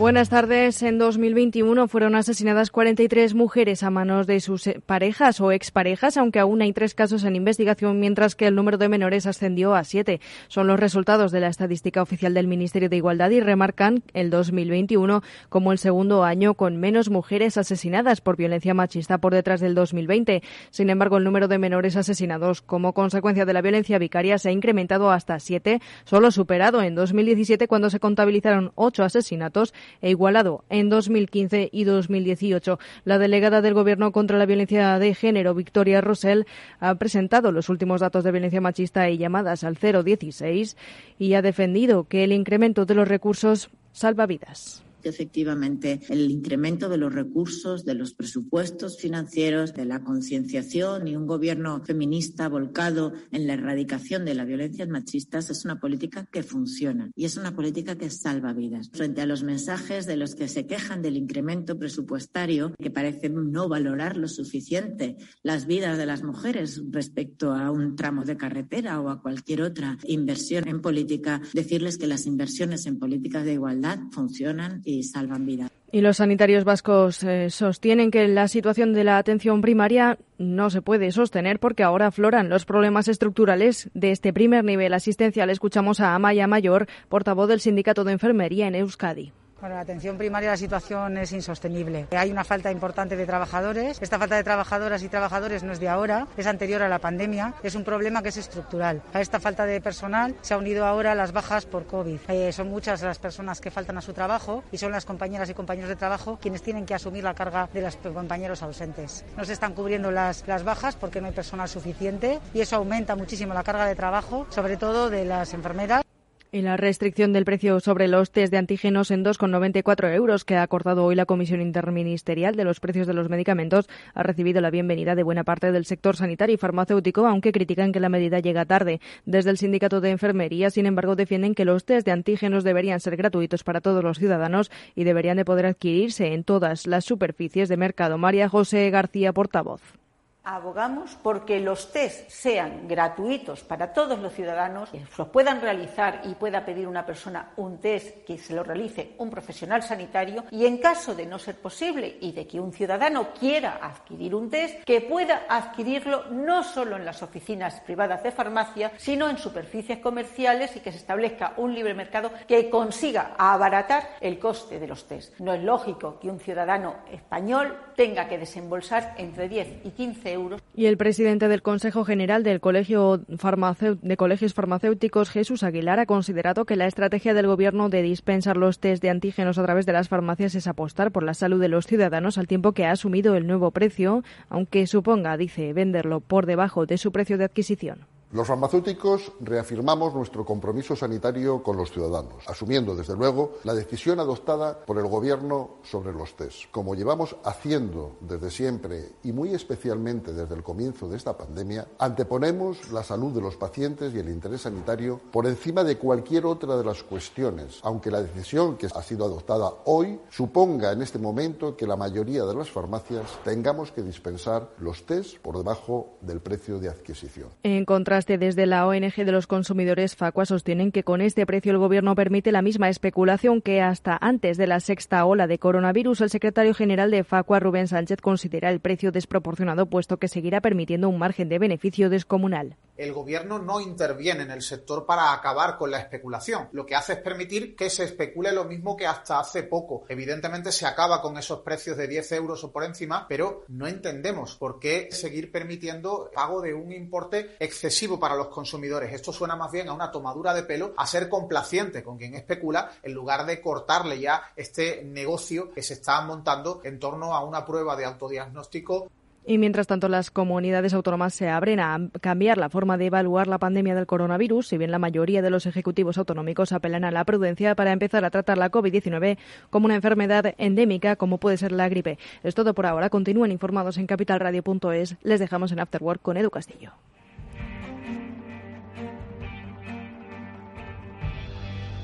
[0.00, 0.82] Buenas tardes.
[0.82, 6.38] En 2021 fueron asesinadas 43 mujeres a manos de sus eh, parejas o exparejas, aunque
[6.38, 10.22] aún hay tres casos en investigación, mientras que el número de menores ascendió a siete.
[10.48, 15.22] Son los resultados de la estadística oficial del Ministerio de Igualdad y remarcan el 2021
[15.50, 20.42] como el segundo año con menos mujeres asesinadas por violencia machista por detrás del 2020.
[20.70, 24.52] Sin embargo, el número de menores asesinados como consecuencia de la violencia vicaria se ha
[24.52, 30.88] incrementado hasta siete, solo superado en 2017 cuando se contabilizaron ocho asesinatos e igualado en
[30.88, 32.78] 2015 y 2018.
[33.04, 36.46] La delegada del Gobierno contra la violencia de género, Victoria Rosell,
[36.78, 40.76] ha presentado los últimos datos de violencia machista y llamadas al 016
[41.18, 46.98] y ha defendido que el incremento de los recursos salva vidas efectivamente el incremento de
[46.98, 53.46] los recursos, de los presupuestos financieros, de la concienciación y un gobierno feminista volcado en
[53.46, 57.96] la erradicación de la violencia machistas es una política que funciona y es una política
[57.96, 58.90] que salva vidas.
[58.92, 63.68] Frente a los mensajes de los que se quejan del incremento presupuestario, que parece no
[63.68, 69.08] valorar lo suficiente las vidas de las mujeres respecto a un tramo de carretera o
[69.08, 74.82] a cualquier otra inversión en política, decirles que las inversiones en políticas de igualdad funcionan
[75.02, 75.70] salvan vidas.
[75.92, 80.82] Y los sanitarios vascos eh, sostienen que la situación de la atención primaria no se
[80.82, 85.50] puede sostener porque ahora afloran los problemas estructurales de este primer nivel asistencial.
[85.50, 89.32] Escuchamos a Amaya Mayor, portavoz del Sindicato de Enfermería en Euskadi.
[89.60, 92.06] Para la atención primaria la situación es insostenible.
[92.16, 94.00] Hay una falta importante de trabajadores.
[94.00, 97.54] Esta falta de trabajadoras y trabajadores no es de ahora, es anterior a la pandemia.
[97.62, 99.02] Es un problema que es estructural.
[99.12, 102.20] A esta falta de personal se ha unido ahora las bajas por COVID.
[102.28, 105.54] Eh, son muchas las personas que faltan a su trabajo y son las compañeras y
[105.54, 109.26] compañeros de trabajo quienes tienen que asumir la carga de los compañeros ausentes.
[109.36, 113.14] No se están cubriendo las, las bajas porque no hay personal suficiente y eso aumenta
[113.14, 116.09] muchísimo la carga de trabajo, sobre todo de las enfermeras.
[116.52, 120.64] Y la restricción del precio sobre los test de antígenos en 2,94 euros que ha
[120.64, 125.14] acordado hoy la Comisión Interministerial de los Precios de los Medicamentos ha recibido la bienvenida
[125.14, 129.00] de buena parte del sector sanitario y farmacéutico, aunque critican que la medida llega tarde.
[129.26, 133.16] Desde el Sindicato de Enfermería, sin embargo, defienden que los test de antígenos deberían ser
[133.16, 137.76] gratuitos para todos los ciudadanos y deberían de poder adquirirse en todas las superficies de
[137.76, 138.18] mercado.
[138.18, 140.00] María José García, portavoz.
[140.42, 146.34] Abogamos porque los test sean gratuitos para todos los ciudadanos, que los puedan realizar y
[146.34, 150.78] pueda pedir una persona un test que se lo realice un profesional sanitario y en
[150.78, 155.02] caso de no ser posible y de que un ciudadano quiera adquirir un test, que
[155.02, 160.80] pueda adquirirlo no solo en las oficinas privadas de farmacia, sino en superficies comerciales y
[160.80, 165.38] que se establezca un libre mercado que consiga abaratar el coste de los test.
[165.38, 170.29] No es lógico que un ciudadano español tenga que desembolsar entre 10 y 15
[170.74, 176.64] y el presidente del Consejo General del Colegio de Colegios Farmacéuticos, Jesús Aguilar, ha considerado
[176.64, 180.08] que la estrategia del Gobierno de dispensar los test de antígenos a través de las
[180.08, 183.46] farmacias es apostar por la salud de los ciudadanos al tiempo que ha asumido el
[183.46, 188.06] nuevo precio, aunque suponga, dice, venderlo por debajo de su precio de adquisición.
[188.32, 194.84] Los farmacéuticos reafirmamos nuestro compromiso sanitario con los ciudadanos, asumiendo, desde luego, la decisión adoptada
[194.86, 196.70] por el Gobierno sobre los test.
[196.70, 202.92] Como llevamos haciendo desde siempre y muy especialmente desde el comienzo de esta pandemia, anteponemos
[202.92, 206.84] la salud de los pacientes y el interés sanitario por encima de cualquier otra de
[206.84, 211.84] las cuestiones, aunque la decisión que ha sido adoptada hoy suponga en este momento que
[211.84, 216.90] la mayoría de las farmacias tengamos que dispensar los test por debajo del precio de
[216.90, 217.48] adquisición.
[217.64, 217.84] En
[218.26, 222.52] desde la ONG de los consumidores Facua sostienen que con este precio el Gobierno permite
[222.52, 226.20] la misma especulación que hasta antes de la sexta ola de coronavirus.
[226.20, 231.08] El secretario general de Facua, Rubén Sánchez, considera el precio desproporcionado puesto que seguirá permitiendo
[231.08, 232.76] un margen de beneficio descomunal.
[232.96, 236.68] El Gobierno no interviene en el sector para acabar con la especulación.
[236.72, 240.04] Lo que hace es permitir que se especule lo mismo que hasta hace poco.
[240.08, 244.56] Evidentemente se acaba con esos precios de 10 euros o por encima, pero no entendemos
[244.56, 249.12] por qué seguir permitiendo pago de un importe excesivo para los consumidores.
[249.12, 252.90] Esto suena más bien a una tomadura de pelo, a ser complaciente con quien especula,
[253.02, 257.64] en lugar de cortarle ya este negocio que se está montando en torno a una
[257.64, 259.08] prueba de autodiagnóstico
[259.46, 263.58] y mientras tanto, las comunidades autónomas se abren a cambiar la forma de evaluar la
[263.58, 267.74] pandemia del coronavirus, si bien la mayoría de los ejecutivos autonómicos apelan a la prudencia
[267.74, 269.38] para empezar a tratar la COVID-19
[269.70, 272.18] como una enfermedad endémica, como puede ser la gripe.
[272.42, 273.08] Es todo por ahora.
[273.08, 275.16] Continúen informados en capitalradio.es.
[275.22, 276.92] Les dejamos en Afterwork con Edu Castillo.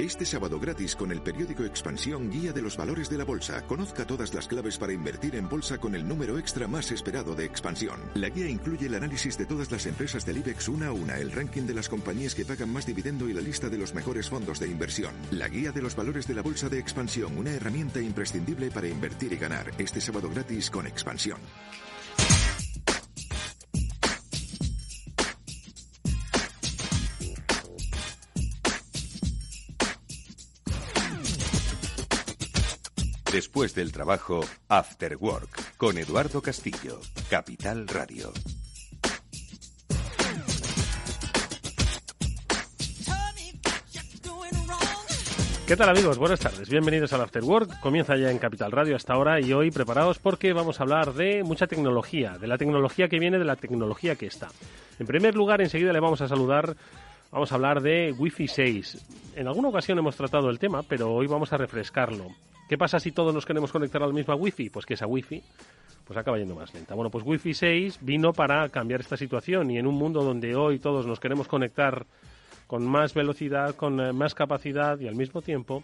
[0.00, 3.66] Este sábado gratis con el periódico Expansión Guía de los Valores de la Bolsa.
[3.66, 7.44] Conozca todas las claves para invertir en bolsa con el número extra más esperado de
[7.44, 8.00] Expansión.
[8.14, 11.30] La guía incluye el análisis de todas las empresas del IBEX una a una, el
[11.30, 14.58] ranking de las compañías que pagan más dividendo y la lista de los mejores fondos
[14.58, 15.14] de inversión.
[15.32, 19.34] La Guía de los Valores de la Bolsa de Expansión, una herramienta imprescindible para invertir
[19.34, 19.70] y ganar.
[19.76, 21.40] Este sábado gratis con Expansión.
[33.32, 38.32] Después del trabajo, After Work, con Eduardo Castillo, Capital Radio.
[45.66, 46.18] ¿Qué tal amigos?
[46.18, 46.68] Buenas tardes.
[46.68, 47.78] Bienvenidos al After Work.
[47.78, 51.44] Comienza ya en Capital Radio hasta ahora y hoy preparados porque vamos a hablar de
[51.44, 54.48] mucha tecnología, de la tecnología que viene de la tecnología que está.
[54.98, 56.76] En primer lugar, enseguida le vamos a saludar
[57.32, 58.98] Vamos a hablar de Wi-Fi 6.
[59.36, 62.26] En alguna ocasión hemos tratado el tema, pero hoy vamos a refrescarlo.
[62.70, 64.70] ¿Qué pasa si todos nos queremos conectar al mismo Wi-Fi?
[64.70, 65.42] Pues que esa Wi-Fi
[66.04, 66.94] pues acaba yendo más lenta.
[66.94, 70.78] Bueno, pues Wi-Fi 6 vino para cambiar esta situación y en un mundo donde hoy
[70.78, 72.06] todos nos queremos conectar
[72.68, 75.82] con más velocidad, con eh, más capacidad y al mismo tiempo,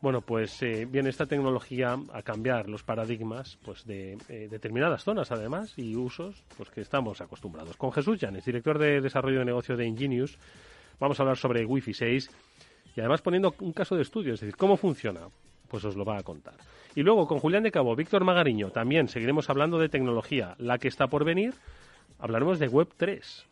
[0.00, 5.32] bueno, pues eh, viene esta tecnología a cambiar los paradigmas pues de eh, determinadas zonas
[5.32, 7.76] además y usos pues que estamos acostumbrados.
[7.76, 10.38] Con Jesús Llanes, director de desarrollo de negocio de Ingenius,
[11.00, 12.30] Vamos a hablar sobre Wi-Fi 6
[12.94, 15.22] y además poniendo un caso de estudio, es decir, cómo funciona.
[15.70, 16.54] Pues os lo va a contar.
[16.94, 20.88] Y luego con Julián de Cabo, Víctor Magariño, también seguiremos hablando de tecnología, la que
[20.88, 21.54] está por venir.
[22.18, 23.46] Hablaremos de Web 3.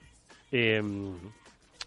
[0.51, 1.15] Em,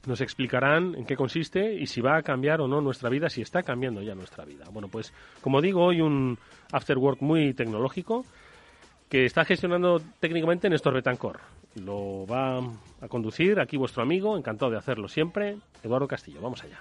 [0.08, 3.42] nos explicarán en qué consiste y si va a cambiar o no nuestra vida, si
[3.42, 4.66] está cambiando ya nuestra vida.
[4.72, 6.38] Bueno, pues como digo, hoy un
[6.72, 8.26] after work muy tecnológico
[9.10, 11.42] que está gestionando técnicamente Néstor Betancor.
[11.76, 12.60] Lo va
[13.02, 16.42] a conducir aquí vuestro amigo, encantado de hacerlo siempre, Eduardo Castillo.
[16.42, 16.80] Vamos allá.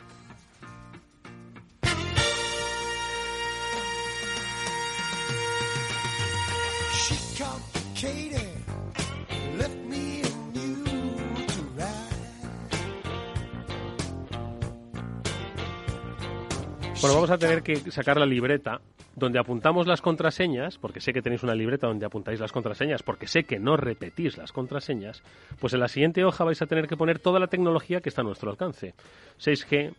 [17.00, 18.82] Bueno, vamos a tener que sacar la libreta
[19.16, 23.26] donde apuntamos las contraseñas, porque sé que tenéis una libreta donde apuntáis las contraseñas, porque
[23.26, 25.22] sé que no repetís las contraseñas,
[25.58, 28.20] pues en la siguiente hoja vais a tener que poner toda la tecnología que está
[28.20, 28.94] a nuestro alcance.
[29.38, 29.94] 6G,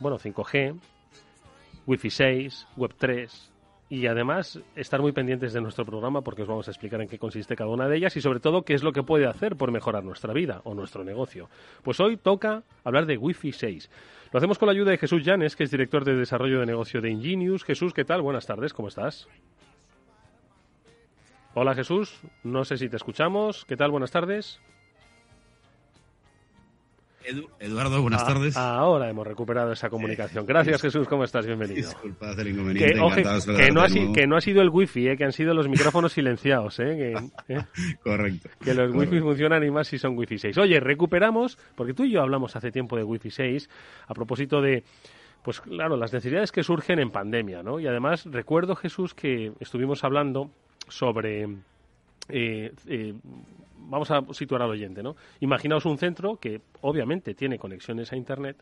[0.00, 0.78] bueno, 5G,
[1.86, 3.52] Wi-Fi 6, Web 3,
[3.90, 7.18] y además estar muy pendientes de nuestro programa porque os vamos a explicar en qué
[7.18, 9.72] consiste cada una de ellas y sobre todo qué es lo que puede hacer por
[9.72, 11.48] mejorar nuestra vida o nuestro negocio.
[11.82, 13.90] Pues hoy toca hablar de Wi-Fi 6.
[14.32, 17.00] Lo hacemos con la ayuda de Jesús Llanes, que es director de desarrollo de negocio
[17.00, 17.64] de Ingenius.
[17.64, 18.20] Jesús, ¿qué tal?
[18.20, 19.26] Buenas tardes, ¿cómo estás?
[21.54, 23.64] Hola Jesús, no sé si te escuchamos.
[23.64, 23.90] ¿Qué tal?
[23.90, 24.60] Buenas tardes.
[27.60, 28.56] Eduardo, buenas ah, tardes.
[28.56, 30.46] Ahora hemos recuperado esa comunicación.
[30.46, 31.06] Gracias, Jesús.
[31.08, 31.46] ¿Cómo estás?
[31.46, 31.88] Bienvenido.
[31.88, 32.94] Disculpad el inconveniente.
[32.94, 32.98] Que,
[33.70, 36.80] no, ha, que no ha sido el wifi, eh, que han sido los micrófonos silenciados.
[36.80, 37.14] Eh,
[37.48, 37.58] eh.
[38.02, 38.48] Correcto.
[38.60, 40.56] Que los wifi funcionan y más si son wifi 6.
[40.58, 43.68] Oye, recuperamos, porque tú y yo hablamos hace tiempo de wifi 6,
[44.06, 44.84] a propósito de
[45.42, 47.78] pues claro, las necesidades que surgen en pandemia, ¿no?
[47.80, 50.50] Y además recuerdo, Jesús, que estuvimos hablando
[50.88, 51.46] sobre
[52.28, 53.14] eh, eh,
[53.88, 55.16] vamos a situar al oyente, ¿no?
[55.40, 58.56] Imaginaos un centro que obviamente tiene conexiones a Internet,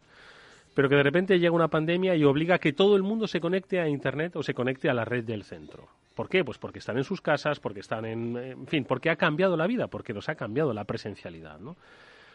[0.74, 3.40] pero que de repente llega una pandemia y obliga a que todo el mundo se
[3.40, 5.88] conecte a Internet o se conecte a la red del centro.
[6.14, 6.44] ¿Por qué?
[6.44, 8.36] Pues porque están en sus casas, porque están en...
[8.36, 11.76] En fin, porque ha cambiado la vida, porque nos ha cambiado la presencialidad, ¿no?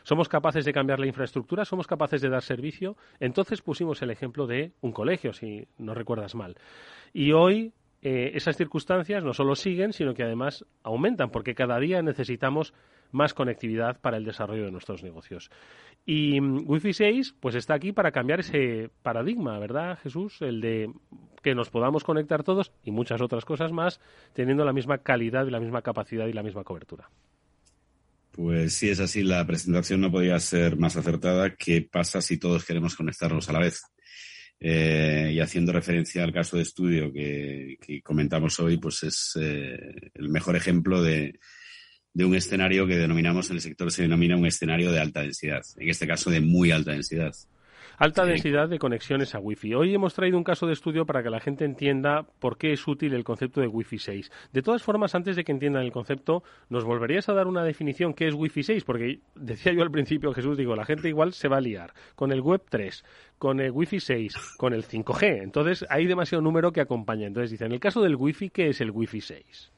[0.04, 2.96] Somos capaces de cambiar la infraestructura, somos capaces de dar servicio.
[3.20, 6.56] Entonces pusimos el ejemplo de un colegio, si no recuerdas mal.
[7.14, 12.02] Y hoy eh, esas circunstancias no solo siguen, sino que además aumentan, porque cada día
[12.02, 12.74] necesitamos
[13.12, 15.52] más conectividad para el desarrollo de nuestros negocios.
[16.06, 20.42] Y mm, Wi-Fi 6 pues está aquí para cambiar ese paradigma, ¿verdad, Jesús?
[20.42, 20.92] El de
[21.44, 24.00] que nos podamos conectar todos y muchas otras cosas más
[24.34, 27.10] teniendo la misma calidad y la misma capacidad y la misma cobertura.
[28.32, 29.24] Pues sí, es así.
[29.24, 31.56] La presentación no podía ser más acertada.
[31.56, 33.84] ¿Qué pasa si todos queremos conectarnos a la vez?
[34.64, 40.30] Eh, y haciendo referencia al caso de estudio que, comentamos hoy, pues es eh, el
[40.30, 41.40] mejor ejemplo de,
[42.14, 45.64] de, un escenario que denominamos en el sector, se denomina un escenario de alta densidad,
[45.78, 47.34] en este caso de muy alta densidad.
[48.02, 49.76] Alta densidad de conexiones a Wi-Fi.
[49.76, 52.88] Hoy hemos traído un caso de estudio para que la gente entienda por qué es
[52.88, 54.32] útil el concepto de Wi-Fi 6.
[54.52, 58.16] De todas formas, antes de que entiendan el concepto, ¿nos volverías a dar una definición
[58.16, 58.86] qué es Wi-Fi 6?
[58.86, 62.32] Porque decía yo al principio, Jesús, digo, la gente igual se va a liar con
[62.32, 63.06] el Web 3,
[63.38, 65.44] con el Wi-Fi 6, con el 5G.
[65.44, 67.28] Entonces, hay demasiado número que acompaña.
[67.28, 69.72] Entonces, dicen, en el caso del Wi-Fi, ¿qué es el Wi-Fi 6?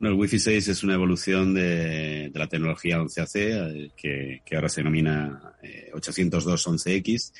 [0.00, 4.80] El Wi-Fi 6 es una evolución de, la tecnología 11AC, eh, que, que ahora se
[4.80, 5.54] denomina
[5.92, 7.32] 802.11x.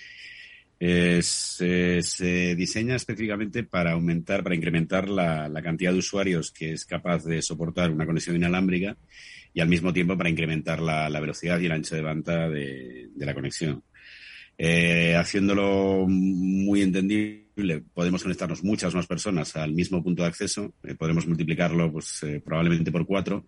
[0.80, 7.24] Eh, se, diseña específicamente para aumentar, para incrementar la, cantidad de usuarios que es capaz
[7.24, 8.96] de soportar una conexión inalámbrica
[9.52, 13.34] y al mismo tiempo para incrementar la, velocidad y el ancho de banda de, la
[13.34, 13.82] conexión.
[14.58, 17.43] Eh, haciéndolo muy entendible
[17.92, 22.40] podemos conectarnos muchas más personas al mismo punto de acceso, eh, podemos multiplicarlo pues, eh,
[22.44, 23.46] probablemente por cuatro.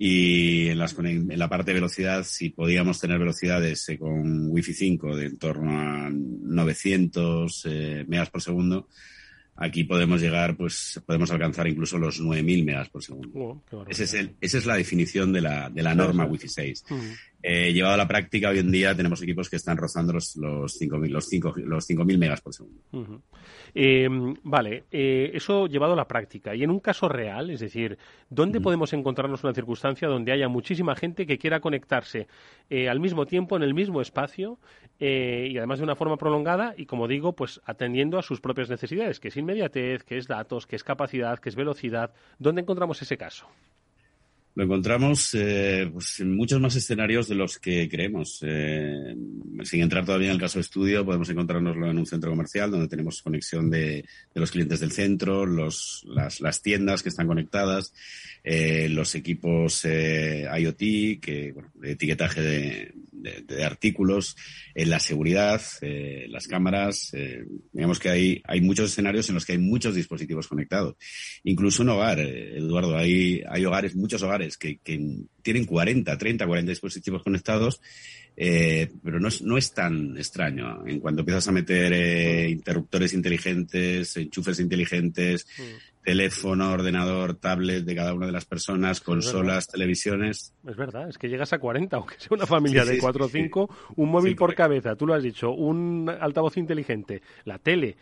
[0.00, 4.72] Y en, las, en, la parte de velocidad, si podíamos tener velocidades eh, con Wi-Fi
[4.72, 7.66] 5 de en torno a 900
[8.06, 8.88] megas por segundo,
[9.58, 13.62] aquí podemos llegar, pues podemos alcanzar incluso los 9.000 megas por segundo.
[13.72, 16.84] Oh, Ese es el, esa es la definición de la, de la norma Wi-Fi 6.
[17.40, 20.80] Eh, llevado a la práctica, hoy en día tenemos equipos que están rozando los, los
[20.80, 22.82] 5.000 los 5, los megas por segundo.
[23.74, 26.56] Em, vale, eh, eso llevado a la práctica.
[26.56, 27.96] Y en un caso real, es decir,
[28.28, 32.26] ¿dónde podemos encontrarnos una circunstancia donde haya muchísima gente que quiera conectarse
[32.70, 34.58] eh, al mismo tiempo, en el mismo espacio,
[35.00, 39.20] y además de una forma prolongada, y como digo, pues atendiendo a sus propias necesidades,
[39.20, 42.12] que es inmediatez, que es datos, que es capacidad, que es velocidad?
[42.40, 43.46] ¿Dónde encontramos ese caso?
[44.54, 48.40] Lo encontramos eh, pues en muchos más escenarios de los que creemos.
[48.42, 49.14] Eh,
[49.62, 53.22] sin entrar todavía en el caso estudio, podemos encontrárnoslo en un centro comercial donde tenemos
[53.22, 57.92] conexión de, de los clientes del centro, los, las, las, tiendas que están conectadas,
[58.42, 64.36] eh, los equipos eh, IoT, que, bueno, de etiquetaje de, de, de artículos,
[64.74, 67.12] en la seguridad, eh, las cámaras.
[67.14, 70.96] Eh, digamos que hay, hay muchos escenarios en los que hay muchos dispositivos conectados.
[71.44, 76.46] Incluso un hogar, eh, Eduardo, hay, hay hogares, muchos hogares que, que tienen 40, 30,
[76.46, 77.80] 40 dispositivos conectados
[78.40, 80.86] eh, pero no es, no es tan extraño.
[80.86, 86.04] En cuanto empiezas a meter eh, interruptores inteligentes, enchufes inteligentes, mm.
[86.04, 90.54] teléfono, ordenador, tablet de cada una de las personas, consolas, televisiones.
[90.64, 93.76] Es verdad, es que llegas a 40, aunque sea una familia de 4 o 5,
[93.96, 97.96] un móvil por cabeza, tú lo has dicho, un altavoz inteligente, la tele.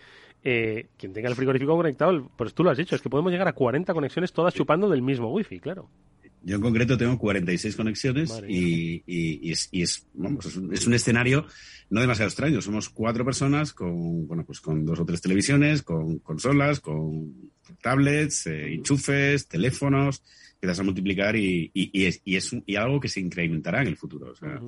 [0.45, 3.49] Eh, quien tenga el frigorífico conectado, pues tú lo has dicho, es que podemos llegar
[3.49, 5.89] a 40 conexiones todas chupando del mismo wifi, claro.
[6.47, 10.87] Yo en concreto tengo 46 conexiones y, y, es, y es, vamos, es, un, es,
[10.87, 11.45] un, escenario
[11.91, 12.63] no demasiado extraño.
[12.63, 17.51] Somos cuatro personas con, bueno, pues con dos o tres televisiones, con consolas, con
[17.83, 20.23] tablets, eh, enchufes, teléfonos.
[20.53, 23.97] Empiezas a multiplicar y, y, es, y es y algo que se incrementará en el
[23.97, 24.31] futuro.
[24.31, 24.61] O sea,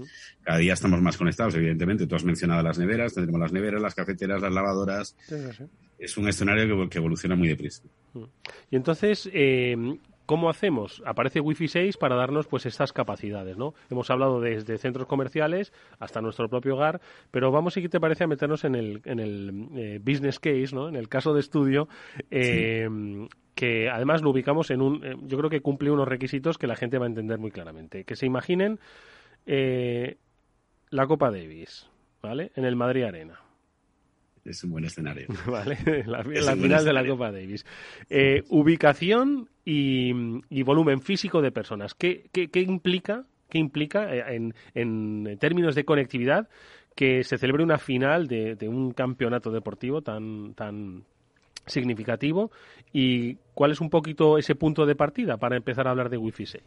[0.43, 2.09] cada día estamos más conectados, evidentemente.
[2.09, 5.15] Tú has mencionado las neveras, tendremos las neveras, las cafeteras, las lavadoras.
[5.29, 5.63] Sí, sí.
[5.97, 7.85] Es un escenario que, que, evoluciona muy deprisa.
[8.69, 9.77] Y entonces, eh,
[10.29, 11.03] ¿Cómo hacemos?
[11.07, 13.73] Aparece Wi-Fi 6 para darnos pues estas capacidades, ¿no?
[13.89, 18.27] Hemos hablado desde centros comerciales hasta nuestro propio hogar, pero vamos, si te parece, a
[18.27, 20.87] meternos en el, en el eh, business case, ¿no?
[20.87, 21.89] En el caso de estudio,
[22.31, 23.29] eh, sí.
[23.55, 25.03] que además lo ubicamos en un...
[25.03, 28.05] Eh, yo creo que cumple unos requisitos que la gente va a entender muy claramente.
[28.05, 28.81] Que se imaginen
[29.47, 30.19] eh,
[30.91, 31.89] la Copa Davis,
[32.21, 32.53] ¿vale?
[32.55, 33.48] En el Madrid Arena
[34.49, 35.27] es un buen escenario.
[35.47, 37.65] Vale, la, la final de la Copa Davis.
[38.09, 40.13] Eh, ubicación y,
[40.49, 41.95] y, volumen físico de personas.
[41.95, 46.49] ¿Qué, qué, qué implica, qué implica eh, en, en, términos de conectividad
[46.95, 51.05] que se celebre una final de, de un campeonato deportivo tan, tan
[51.67, 52.51] significativo?
[52.93, 56.47] ¿Y cuál es un poquito ese punto de partida para empezar a hablar de Wi-Fi
[56.47, 56.63] 6?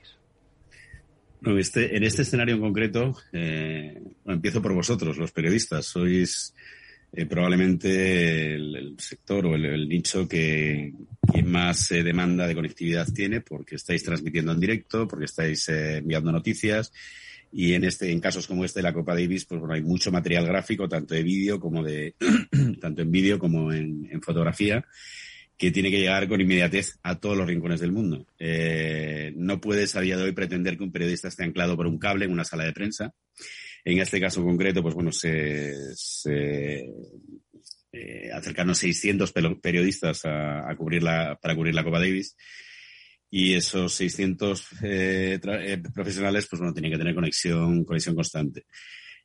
[1.41, 5.87] No, este, en este escenario en concreto, eh, empiezo por vosotros, los periodistas.
[5.87, 6.53] Sois
[7.13, 10.93] eh, probablemente el, sector o el, nicho que,
[11.43, 16.31] más eh, demanda de conectividad tiene porque estáis transmitiendo en directo, porque estáis eh, enviando
[16.31, 16.93] noticias
[17.51, 20.09] y en este en casos como este de la Copa Davis pues bueno hay mucho
[20.09, 22.15] material gráfico tanto de vídeo como de
[22.79, 24.85] tanto en vídeo como en, fotografía
[25.57, 28.25] que tiene que llegar con inmediatez a todos los rincones del mundo.
[29.35, 32.25] No puedes a día de hoy pretender que un periodista esté anclado por un cable
[32.25, 33.13] en una sala de prensa.
[33.83, 35.73] En este caso concreto, pues bueno, se,
[37.93, 42.35] eh, acercaron 600 periodistas a, a, cubrir la, para cubrir la Copa Davis.
[43.33, 48.65] Y esos 600 eh, eh, profesionales, pues bueno, tenían que tener conexión, conexión constante.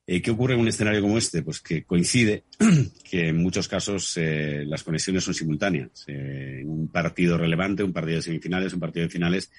[0.07, 1.43] Eh, ¿Qué ocurre en un escenario como este?
[1.43, 2.45] Pues que coincide
[3.11, 6.05] que en muchos casos las conexiones son simultáneas.
[6.07, 9.51] Eh, un partido relevante, un partido de semifinales, un partido de finales,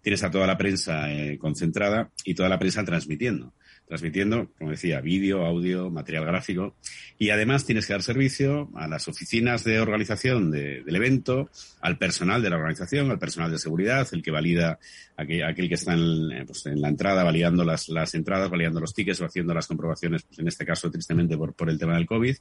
[0.00, 1.08] tienes a toda la prensa
[1.40, 3.54] concentrada y toda la prensa transmitiendo
[3.86, 6.74] transmitiendo, como decía, vídeo, audio, material gráfico.
[7.18, 11.50] Y además tienes que dar servicio a las oficinas de organización del evento,
[11.80, 14.78] al personal de la organización, al personal de seguridad, el que valida,
[15.16, 18.80] aquel, aquel que está en, eh, pues, en, la entrada validando las, las entradas, validando
[18.80, 21.94] los tickets o haciendo las comprobaciones, pues, en este caso, tristemente, por, por el tema
[21.94, 22.36] del COVID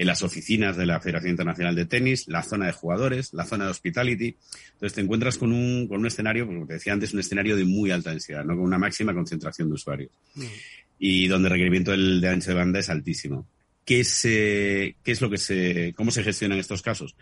[0.00, 3.66] en las oficinas de la Federación Internacional de Tenis, la zona de jugadores, la zona
[3.66, 4.36] de hospitality.
[4.72, 7.66] Entonces te encuentras con un, con un escenario, como te decía antes, un escenario de
[7.66, 8.54] muy alta densidad, ¿no?
[8.54, 10.10] con una máxima concentración de usuarios.
[10.34, 10.42] Mm.
[11.00, 13.48] Y donde el requerimiento del, de ancho de banda es altísimo.
[13.84, 17.16] ¿Qué, se, ¿Qué es lo que se, cómo se gestiona en estos casos?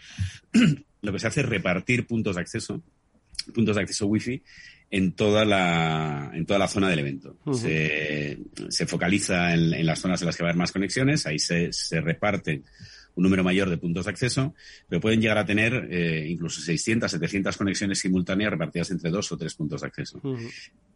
[1.00, 2.82] lo que se hace es repartir puntos de acceso,
[3.54, 4.42] puntos de acceso wifi
[4.90, 7.38] en toda la, en toda la zona del evento.
[7.54, 11.24] se, se, focaliza en, en, las zonas en las que va a haber más conexiones,
[11.26, 12.64] ahí se, se reparten
[13.18, 14.54] un número mayor de puntos de acceso,
[14.88, 19.36] pero pueden llegar a tener eh, incluso 600, 700 conexiones simultáneas repartidas entre dos o
[19.36, 20.22] tres puntos de acceso.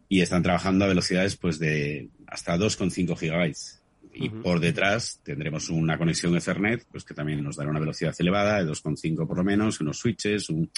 [0.08, 3.82] Y están trabajando a velocidades pues de hasta 2,5 gigabytes.
[4.14, 8.62] Y por detrás tendremos una conexión Ethernet, pues que también nos dará una velocidad elevada,
[8.62, 10.70] de 2,5 por lo menos, unos switches, un,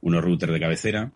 [0.00, 1.12] unos routers de cabecera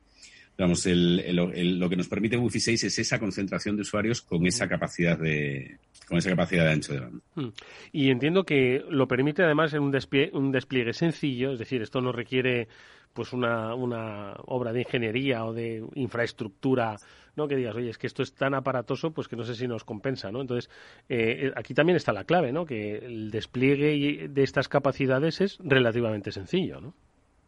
[0.56, 5.18] digamos, lo que nos permite Wi-Fi 6 es esa concentración de usuarios con esa capacidad
[5.18, 5.78] de
[6.08, 7.20] con esa capacidad de ancho de banda.
[7.34, 7.48] Hmm.
[7.90, 12.00] Y entiendo que lo permite además en un despliegue, un despliegue sencillo, es decir, esto
[12.00, 12.68] no requiere
[13.12, 16.96] pues una, una obra de ingeniería o de infraestructura
[17.36, 19.66] no que digas oye es que esto es tan aparatoso pues que no sé si
[19.66, 20.70] nos compensa no entonces
[21.08, 26.32] eh, aquí también está la clave no que el despliegue de estas capacidades es relativamente
[26.32, 26.94] sencillo no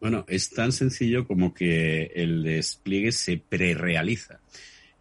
[0.00, 4.40] bueno, es tan sencillo como que el despliegue se prerealiza.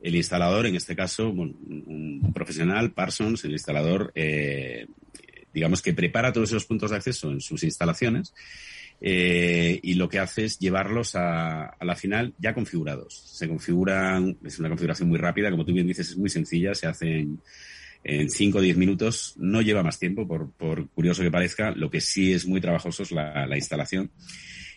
[0.01, 4.87] El instalador, en este caso, un, profesional, Parsons, el instalador, eh,
[5.53, 8.33] digamos que prepara todos esos puntos de acceso en sus instalaciones
[8.99, 13.13] eh, y lo que hace es llevarlos a, la final ya configurados.
[13.13, 16.87] Se configuran, es una configuración muy rápida, como tú bien dices, es muy sencilla, se
[16.87, 17.27] hace
[18.05, 22.01] en 5 o 10 minutos, no lleva más tiempo, por, curioso que parezca, lo que
[22.01, 24.11] sí es muy trabajoso es la instalación.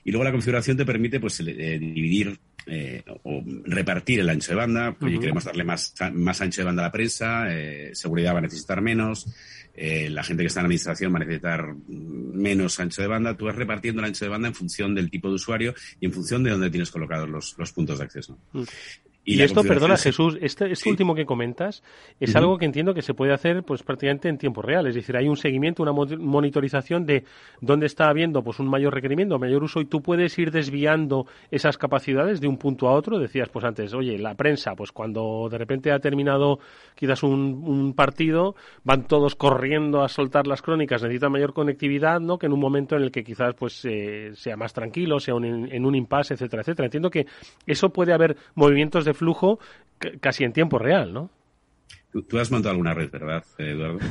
[0.06, 4.56] Y luego la configuración te permite pues eh, dividir eh, o repartir el ancho de
[4.56, 4.94] banda.
[4.96, 8.42] Pues, queremos darle más, más ancho de banda a la prensa, eh, seguridad va a
[8.42, 9.26] necesitar menos,
[9.74, 13.36] la gente que está en la administración va a necesitar menos ancho de banda.
[13.36, 16.12] Tú vas repartiendo el ancho de banda en función del tipo de usuario y en
[16.12, 18.38] función de dónde tienes colocados los, los puntos de acceso.
[18.52, 18.62] Mm.
[19.28, 21.82] Y, esto, perdona Jesús, este, este último que comentas
[22.20, 25.16] es algo que entiendo que se puede hacer pues prácticamente en tiempo real, es decir,
[25.16, 27.24] hay un seguimiento, una monitorización de
[27.60, 31.76] dónde está habiendo pues un mayor requerimiento, mayor uso y tú puedes ir desviando esas
[31.76, 33.18] capacidades de un punto a otro.
[33.18, 36.60] Decías pues antes, oye, la prensa, pues cuando de repente ha terminado
[36.94, 42.38] quizás un, partido, van todos corriendo a soltar las crónicas, necesitan mayor conectividad, ¿no?
[42.38, 45.84] Que en un momento en el que quizás pues eh, sea más tranquilo, sea en
[45.84, 46.86] un impasse, etcétera, etcétera.
[46.86, 47.26] Entiendo que
[47.66, 49.58] eso puede haber movimientos de flujo
[50.20, 51.30] casi en tiempo real, ¿no?
[52.28, 53.98] Tú, has montado alguna red, ¿verdad, Eduardo?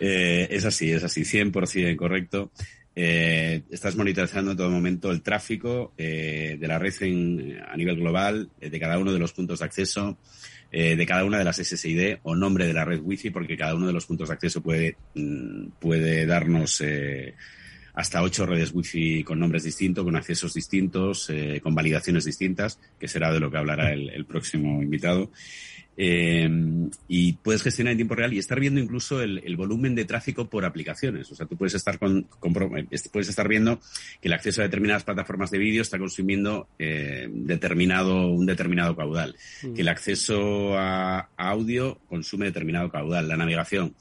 [0.00, 2.52] Eh, es así, es así, 100% correcto.
[2.94, 6.94] Eh, estás monitorizando en todo momento el tráfico eh, de la red
[7.68, 10.16] a nivel global, de cada uno de los puntos de acceso,
[10.70, 13.88] de cada una de las SSID o nombre de la red Wi-Fi, porque cada uno
[13.88, 16.82] de los puntos de acceso puede, mm, puede darnos
[17.96, 23.08] hasta ocho redes wifi con nombres distintos, con accesos distintos, eh, con validaciones distintas, que
[23.08, 25.30] será de lo que hablará el, próximo invitado.
[25.98, 26.46] Eh,
[27.08, 30.66] y puedes gestionar en tiempo real y estar viendo incluso el, volumen de tráfico por
[30.66, 31.32] aplicaciones.
[31.32, 32.28] O sea, tú puedes estar con,
[32.76, 33.80] eh, puedes estar viendo
[34.20, 39.72] que el acceso a determinadas plataformas de vídeo está consumiendo determinado un determinado caudal, mm.
[39.72, 43.94] que el acceso a, audio consume determinado caudal, la navegación.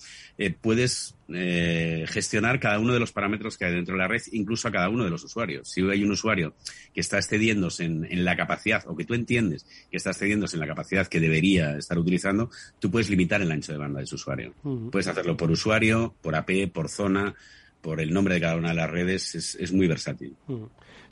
[0.61, 4.67] Puedes eh, gestionar cada uno de los parámetros que hay dentro de la red, incluso
[4.67, 5.69] a cada uno de los usuarios.
[5.69, 6.53] Si hay un usuario
[6.93, 10.67] que está excediéndose en, la capacidad o que tú entiendes que está excediéndose en la
[10.67, 14.53] capacidad que debería estar utilizando, tú puedes limitar el ancho de banda de ese usuario.
[14.91, 17.33] Puedes hacerlo por usuario, por AP, por zona,
[17.81, 19.35] por el nombre de cada una de las redes.
[19.35, 20.35] Es, muy versátil.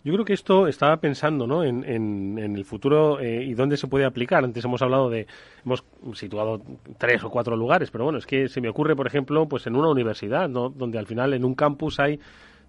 [0.03, 1.63] Yo creo que esto estaba pensando ¿no?
[1.63, 4.43] en, el futuro eh, y dónde se puede aplicar.
[4.43, 5.27] Antes hemos hablado de,
[5.63, 6.61] hemos situado
[6.97, 9.77] tres o cuatro lugares, pero bueno, es que se me ocurre, por ejemplo, pues en
[9.77, 10.69] una universidad, ¿no?
[10.69, 12.19] donde al final en un campus hay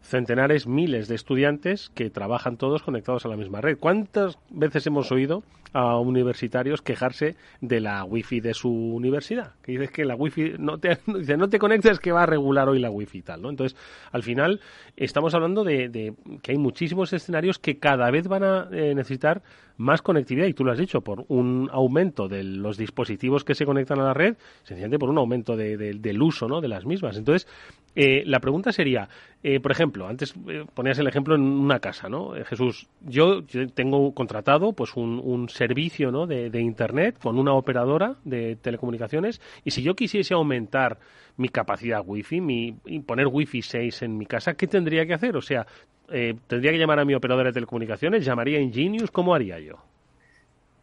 [0.05, 3.79] centenares, miles de estudiantes que trabajan todos conectados a la misma red.
[3.79, 9.55] ¿Cuántas veces hemos oído a universitarios quejarse de la wifi de su universidad?
[9.63, 12.69] Que dices que la wifi no te, dice, no te conectes que va a regular
[12.69, 13.49] hoy la wifi y tal, ¿no?
[13.51, 13.79] Entonces,
[14.13, 14.61] al final,
[14.97, 19.43] estamos hablando de, que hay muchísimos escenarios que cada vez van a eh, necesitar
[19.77, 23.67] más conectividad, y tú lo has dicho, por un aumento de los dispositivos que se
[23.67, 26.61] conectan a la red, sencillamente por un aumento del uso ¿no?
[26.61, 27.17] de las mismas.
[27.17, 27.49] Entonces,
[27.97, 29.09] eh, la pregunta sería,
[29.43, 32.33] eh, por ejemplo, antes eh, ponías el ejemplo en una casa, ¿no?
[32.45, 36.27] Jesús, yo, tengo contratado pues un, un servicio ¿no?
[36.27, 40.99] de, Internet con una operadora de telecomunicaciones y si yo quisiese aumentar
[41.37, 42.73] mi capacidad Wi-Fi, mi,
[43.07, 45.37] poner Wi-Fi 6 en mi casa, ¿qué tendría que hacer?
[45.37, 45.67] O sea,
[46.09, 48.25] ¿tendría que llamar a mi operadora de telecomunicaciones?
[48.25, 49.11] ¿Llamaría a Ingenius?
[49.11, 49.94] ¿Cómo haría yo?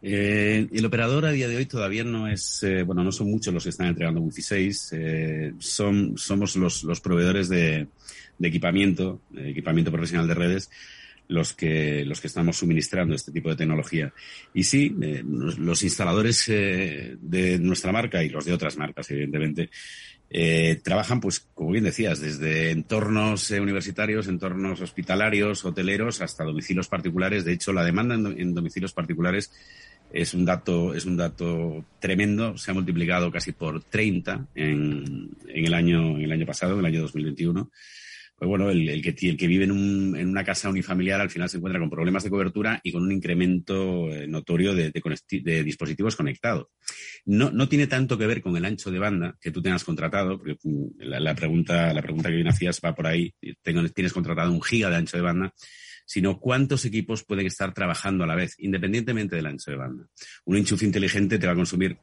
[0.02, 3.54] Eh, el operador a día de hoy todavía no es, eh, bueno, no son muchos
[3.54, 4.88] los que están entregando Wi-Fi 6.
[4.92, 7.86] Eh, son, somos los, los proveedores de,
[8.38, 10.70] de equipamiento, de equipamiento profesional de redes,
[11.28, 14.12] los que, los que estamos suministrando este tipo de tecnología.
[14.54, 19.70] Y sí, eh, los instaladores eh, de nuestra marca y los de otras marcas, evidentemente,
[20.34, 27.44] eh, trabajan, pues, como bien decías, desde entornos universitarios, entornos hospitalarios, hoteleros, hasta domicilios particulares.
[27.44, 29.52] De hecho, la demanda en, en domicilios particulares
[30.10, 32.56] es un dato, es un dato tremendo.
[32.56, 36.80] Se ha multiplicado casi por 30 en, en el año, en el año pasado, en
[36.80, 37.70] el año 2021
[38.42, 41.48] pues bueno, el, que, el que vive en, un, en, una casa unifamiliar al final
[41.48, 44.90] se encuentra con problemas de cobertura y con un incremento eh, notorio de,
[45.62, 46.66] dispositivos conectados.
[47.24, 50.38] No, no tiene tanto que ver con el ancho de banda que tú tengas contratado,
[50.38, 54.60] porque mm, la, pregunta, la pregunta que bien hacías va por ahí, tienes contratado un
[54.60, 55.54] giga de ancho de banda,
[56.04, 60.04] sino cuántos equipos pueden estar trabajando a la vez, independientemente del ancho de banda.
[60.46, 61.96] Un enchufe inteligente te va a consumir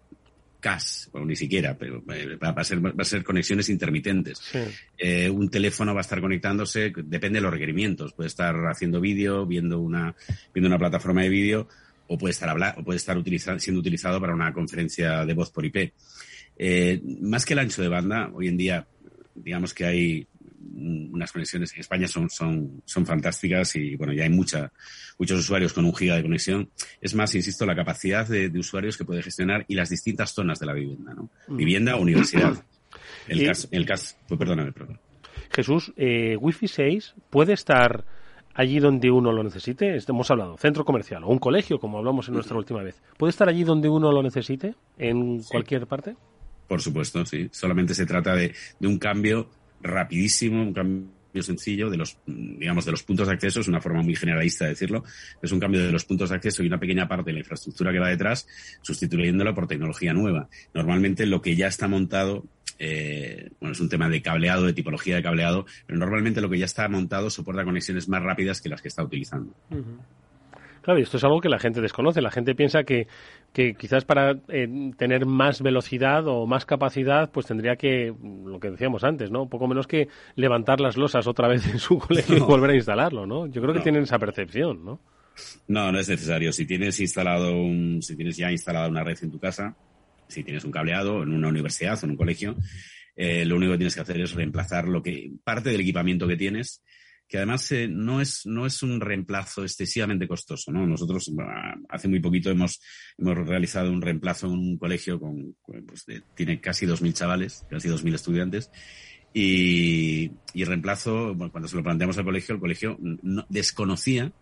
[0.59, 4.41] CAS, o ni siquiera, pero eh, va a ser, va a ser conexiones intermitentes.
[4.97, 8.13] Eh, un teléfono va a estar conectándose, depende de los requerimientos.
[8.13, 10.15] Puede estar haciendo vídeo, viendo una,
[10.53, 11.67] viendo una plataforma de vídeo,
[12.07, 13.17] o puede estar habla, o puede estar
[13.59, 15.93] siendo utilizado para una conferencia de voz por IP.
[16.57, 18.87] Eh, más que el ancho de banda, hoy en día,
[19.35, 20.27] digamos que hay
[21.11, 24.71] unas conexiones en España son, son, son fantásticas y bueno, ya hay mucha,
[25.17, 26.69] muchos usuarios con un giga de conexión.
[27.01, 30.65] Es más, insisto, la capacidad de, usuarios que puede gestionar y las distintas zonas de
[30.65, 31.29] la vivienda, ¿no?
[31.47, 31.57] Mm.
[31.57, 32.63] Vivienda universidad.
[33.27, 34.99] El caso, el caso, pues, perdóname, perdón.
[35.51, 38.03] Jesús, eh, Wi-Fi 6 puede estar
[38.55, 39.95] allí donde uno lo necesite.
[40.07, 43.01] Hemos hablado, centro comercial o un colegio, como hablamos en nuestra última vez.
[43.17, 44.73] ¿Puede estar allí donde uno lo necesite?
[44.97, 46.15] ¿En cualquier parte?
[46.67, 47.49] Por supuesto, sí.
[47.51, 49.49] Solamente se trata de, de un cambio
[49.81, 54.01] rapidísimo, un cambio sencillo de los, digamos, de los puntos de acceso, es una forma
[54.01, 55.03] muy generalista de decirlo,
[55.41, 57.91] es un cambio de los puntos de acceso y una pequeña parte de la infraestructura
[57.91, 58.47] que va detrás,
[58.81, 60.49] sustituyéndolo por tecnología nueva.
[60.73, 62.45] Normalmente lo que ya está montado,
[62.79, 66.57] eh, bueno, es un tema de cableado, de tipología de cableado, pero normalmente lo que
[66.57, 69.53] ya está montado soporta conexiones más rápidas que las que está utilizando.
[70.81, 72.21] Claro, y esto es algo que la gente desconoce.
[72.21, 73.07] La gente piensa que,
[73.53, 78.13] que quizás para eh, tener más velocidad o más capacidad, pues tendría que,
[78.45, 79.43] lo que decíamos antes, ¿no?
[79.43, 82.75] Un poco menos que levantar las losas otra vez en su colegio y volver a
[82.75, 83.47] instalarlo, ¿no?
[83.47, 84.99] Yo creo que tienen esa percepción, ¿no?
[85.67, 86.51] No, no es necesario.
[86.51, 89.75] Si tienes instalado un, si tienes ya instalada una red en tu casa,
[90.27, 92.55] si tienes un cableado en una universidad o en un colegio,
[93.15, 96.37] eh, lo único que tienes que hacer es reemplazar lo que parte del equipamiento que
[96.37, 96.83] tienes
[97.29, 100.71] que además eh, no, es, no es un reemplazo excesivamente costoso.
[100.71, 100.87] ¿no?
[100.87, 101.31] Nosotros
[101.87, 102.81] hace muy poquito hemos,
[103.19, 108.15] hemos realizado un reemplazo en un colegio con, pues, tiene casi 2.000 chavales, casi 2.000
[108.15, 108.71] estudiantes.
[109.31, 114.33] Y, y reemplazo, bueno, cuando se lo planteamos al colegio, el colegio no, desconocía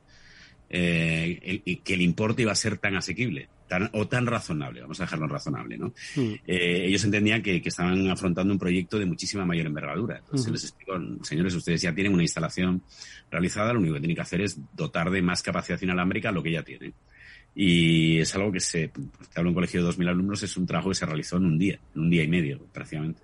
[0.69, 4.99] eh, el, que el importe iba a ser tan asequible tan, o tan razonable, vamos
[4.99, 5.93] a dejarlo razonable, ¿no?
[6.15, 6.33] Hmm.
[6.45, 10.17] Eh, ellos entendían que, que, estaban afrontando un proyecto de muchísima mayor envergadura.
[10.17, 10.51] Entonces hmm.
[10.51, 12.81] les explicó, señores, ustedes ya tienen una instalación
[13.29, 16.51] realizada, lo único que tienen que hacer es dotar de más capacidad inalámbrica lo que
[16.51, 16.93] ya tienen.
[17.59, 20.89] Y es algo que se, te hablo un colegio de 2.000 alumnos, es un trabajo
[20.89, 23.21] que se realizó en un día, en un día y medio, prácticamente.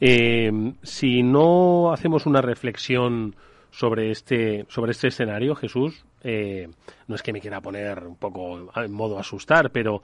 [0.00, 3.34] Eh, si no hacemos una reflexión
[3.70, 6.68] sobre este, sobre este escenario, Jesús, eh,
[7.06, 10.02] no es que me quiera poner un poco en modo asustar, pero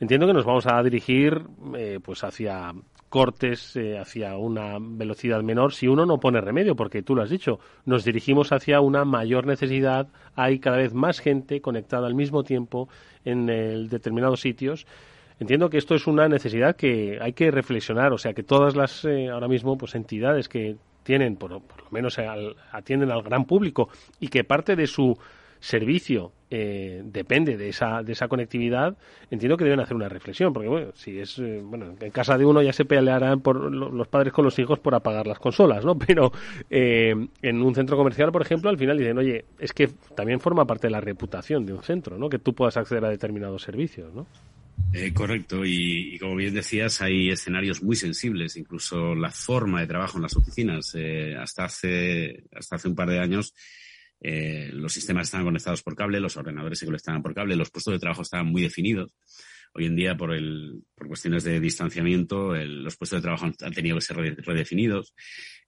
[0.00, 1.42] entiendo que nos vamos a dirigir
[1.76, 2.72] eh, pues hacia
[3.08, 7.30] cortes, eh, hacia una velocidad menor, si uno no pone remedio, porque tú lo has
[7.30, 12.42] dicho, nos dirigimos hacia una mayor necesidad, hay cada vez más gente conectada al mismo
[12.42, 12.88] tiempo
[13.24, 13.46] en
[13.88, 14.86] determinados sitios.
[15.38, 19.04] Entiendo que esto es una necesidad que hay que reflexionar, o sea, que todas las
[19.04, 20.76] ahora mismo pues entidades que
[21.06, 22.18] tienen, por, lo menos
[22.72, 25.16] atienden al gran público y que parte de su
[25.60, 28.96] servicio eh, depende de esa, de esa conectividad,
[29.32, 32.44] entiendo que deben hacer una reflexión, porque bueno, si es, eh, bueno, en casa de
[32.44, 35.98] uno ya se pelearán por los padres con los hijos por apagar las consolas, ¿no?
[36.06, 36.30] Pero
[36.70, 40.64] eh, en un centro comercial, por ejemplo, al final dicen, oye, es que también forma
[40.64, 42.28] parte de la reputación de un centro, ¿no?
[42.28, 44.26] Que tú puedas acceder a determinados servicios, ¿no?
[45.14, 50.22] correcto, y, como bien decías, hay escenarios muy sensibles, incluso la forma de trabajo en
[50.22, 50.96] las oficinas.
[51.38, 53.52] hasta hace hasta hace un par de años
[54.20, 57.92] eh, los sistemas estaban conectados por cable, los ordenadores se conectaban por cable, los puestos
[57.92, 59.12] de trabajo estaban muy definidos.
[59.74, 63.96] Hoy en día, por, el, por cuestiones de distanciamiento, los puestos de trabajo han tenido
[63.96, 65.14] que ser redefinidos.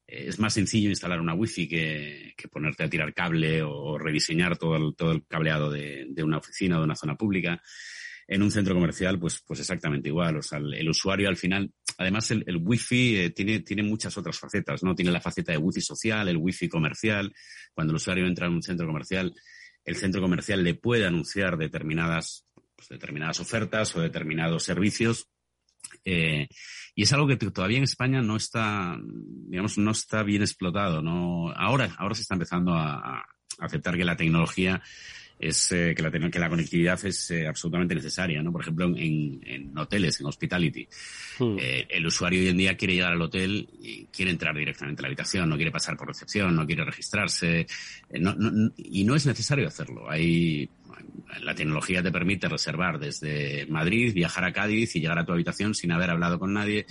[0.08, 4.76] Eh, es más sencillo instalar una wifi que, ponerte a tirar cable o, rediseñar todo
[4.76, 7.62] el, cableado de, una oficina o de una zona pública.
[8.30, 10.36] En un centro comercial, pues, pues exactamente igual.
[10.36, 14.38] O sea, el, usuario al final, además el, el wifi eh, tiene, tiene muchas otras
[14.38, 14.94] facetas, ¿no?
[14.94, 17.32] Tiene la faceta de wifi social, el wifi comercial.
[17.72, 19.34] Cuando el usuario entra en un centro comercial,
[19.82, 22.44] el centro comercial le puede anunciar determinadas
[22.78, 25.28] pues, determinadas ofertas o determinados servicios.
[26.04, 26.46] Eh,
[26.94, 31.02] y es algo que todavía en España no está, digamos, no está bien explotado.
[31.02, 33.26] No, ahora, ahora se está empezando a, a
[33.58, 34.80] aceptar que la tecnología
[35.38, 38.52] es eh, que, la, que la conectividad es eh, absolutamente necesaria, ¿no?
[38.52, 40.88] Por ejemplo, en, en hoteles, en hospitality.
[41.38, 41.56] Hmm.
[41.60, 45.02] Eh, el usuario hoy en día quiere llegar al hotel y quiere entrar directamente a
[45.02, 47.66] la habitación, no quiere pasar por recepción, no quiere registrarse,
[48.18, 50.10] no, no, y no es necesario hacerlo.
[50.10, 50.68] Hay
[51.42, 55.74] la tecnología te permite reservar desde Madrid, viajar a Cádiz y llegar a tu habitación
[55.74, 56.86] sin haber hablado con nadie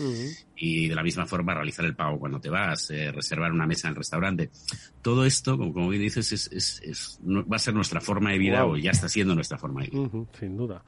[0.55, 3.87] y de la misma forma realizar el pago cuando te vas, eh, reservar una mesa
[3.87, 4.49] en el restaurante.
[5.01, 8.37] Todo esto, como, como bien dices, es, es, es, va a ser nuestra forma de
[8.37, 10.09] vida o ya está siendo nuestra forma de vida.
[10.39, 10.83] sin duda.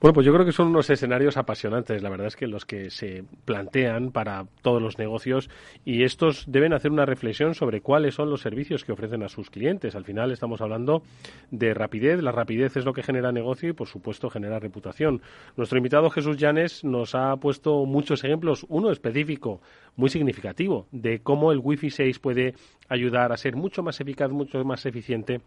[0.00, 2.88] Bueno, pues yo creo que son unos escenarios apasionantes, la verdad es que los que
[2.88, 5.50] se plantean para todos los negocios
[5.84, 9.50] y estos deben hacer una reflexión sobre cuáles son los servicios que ofrecen a sus
[9.50, 9.94] clientes.
[9.94, 11.02] Al final estamos hablando
[11.50, 15.20] de rapidez, la rapidez es lo que genera negocio y por supuesto genera reputación.
[15.58, 19.60] Nuestro invitado Jesús Llanes nos ha puesto muchos ejemplos, uno específico
[19.96, 22.54] muy significativo de cómo el Wi-Fi 6 puede
[22.88, 25.42] ayudar a ser mucho más eficaz, mucho más eficiente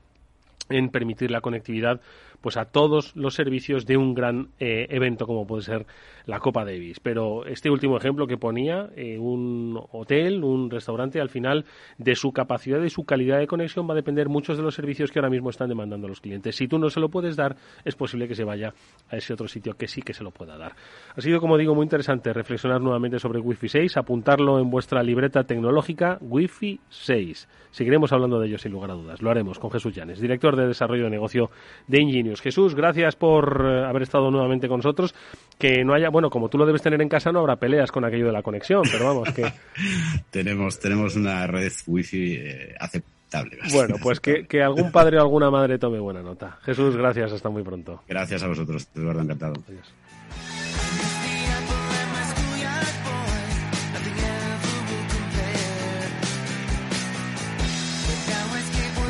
[0.69, 2.01] en permitir la conectividad
[2.43, 5.85] pues a todos los servicios de un gran eh, evento como puede ser
[6.25, 6.99] la Copa Davis.
[6.99, 11.63] Pero este último ejemplo que ponía, eh, un hotel, un restaurante, al final
[11.97, 15.09] de su capacidad y su calidad de conexión va a depender muchos de los servicios
[15.09, 16.57] que ahora mismo están demandando los clientes.
[16.57, 18.73] Si tú no se lo puedes dar, es posible que se vaya
[19.09, 20.75] a ese otro sitio que sí que se lo pueda dar.
[21.15, 25.45] Ha sido, como digo, muy interesante reflexionar nuevamente sobre Wi-Fi 6, apuntarlo en vuestra libreta
[25.45, 27.47] tecnológica Wi-Fi 6.
[27.71, 29.21] Seguiremos hablando de ello sin lugar a dudas.
[29.21, 31.49] Lo haremos con Jesús Llanes, director de desarrollo de negocio
[31.87, 32.41] de Ingenius.
[32.41, 35.13] Jesús, gracias por eh, haber estado nuevamente con nosotros.
[35.57, 38.05] Que no haya, bueno, como tú lo debes tener en casa, no habrá peleas con
[38.05, 39.51] aquello de la conexión, pero vamos, que.
[40.31, 43.57] tenemos, tenemos una red wifi eh, aceptable.
[43.71, 46.59] Bueno, pues que, que, algún padre o alguna madre tome buena nota.
[46.61, 48.03] Jesús, gracias, hasta muy pronto.
[48.07, 49.53] Gracias a vosotros, Eduardo, encantado.
[49.67, 49.93] Adiós.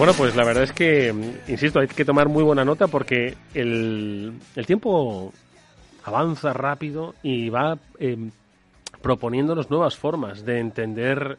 [0.04, 1.14] Bueno, pues la verdad es que,
[1.48, 5.32] insisto, hay que tomar muy buena nota porque el, el tiempo
[6.04, 8.18] avanza rápido y va eh,
[9.02, 11.38] proponiéndonos nuevas formas de entender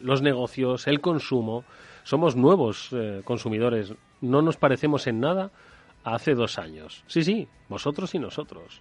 [0.00, 1.64] los negocios, el consumo.
[2.02, 3.92] Somos nuevos eh, consumidores,
[4.22, 5.50] no nos parecemos en nada
[6.02, 7.04] a hace dos años.
[7.08, 8.80] Sí, sí, vosotros y nosotros.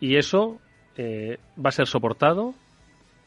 [0.00, 0.56] Y eso
[0.96, 2.54] eh, va a ser soportado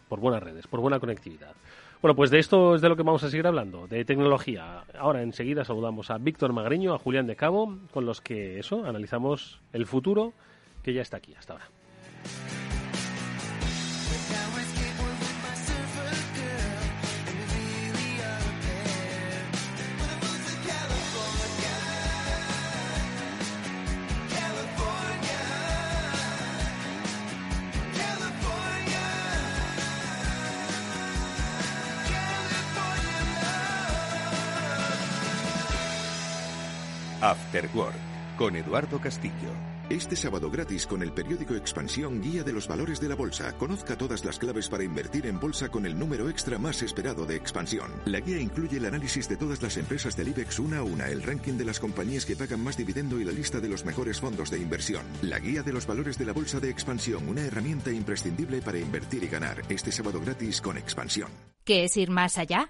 [0.08, 1.54] por buenas redes, por buena conectividad.
[2.02, 4.86] Bueno, pues de esto es de lo que vamos a seguir hablando, de tecnología.
[4.98, 9.60] Ahora enseguida saludamos a Víctor Magriño, a Julián de Cabo, con los que eso, analizamos
[9.74, 10.32] el futuro
[10.82, 11.66] que ya está aquí hasta ahora.
[37.22, 37.96] After Work
[38.38, 39.34] con Eduardo Castillo.
[39.90, 43.52] Este sábado gratis con el periódico Expansión Guía de los Valores de la Bolsa.
[43.58, 47.36] Conozca todas las claves para invertir en bolsa con el número extra más esperado de
[47.36, 47.92] Expansión.
[48.06, 51.22] La guía incluye el análisis de todas las empresas del IBEX una a una, el
[51.22, 54.50] ranking de las compañías que pagan más dividendo y la lista de los mejores fondos
[54.50, 55.04] de inversión.
[55.22, 59.24] La Guía de los Valores de la Bolsa de Expansión, una herramienta imprescindible para invertir
[59.24, 59.64] y ganar.
[59.68, 61.30] Este sábado gratis con Expansión.
[61.66, 62.70] ¿Qué es ir más allá?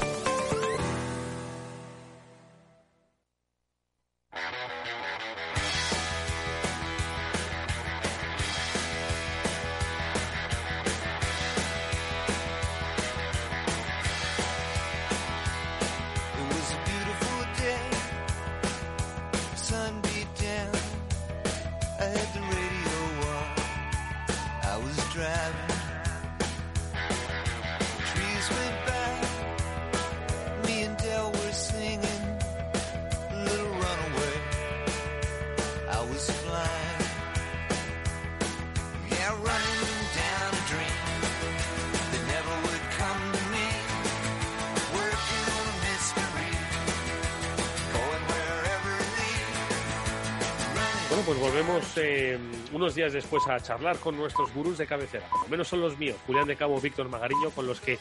[52.95, 55.27] días después a charlar con nuestros gurús de cabecera.
[55.29, 57.97] Por lo menos son los míos, Julián de Cabo, Víctor Magariño, con los que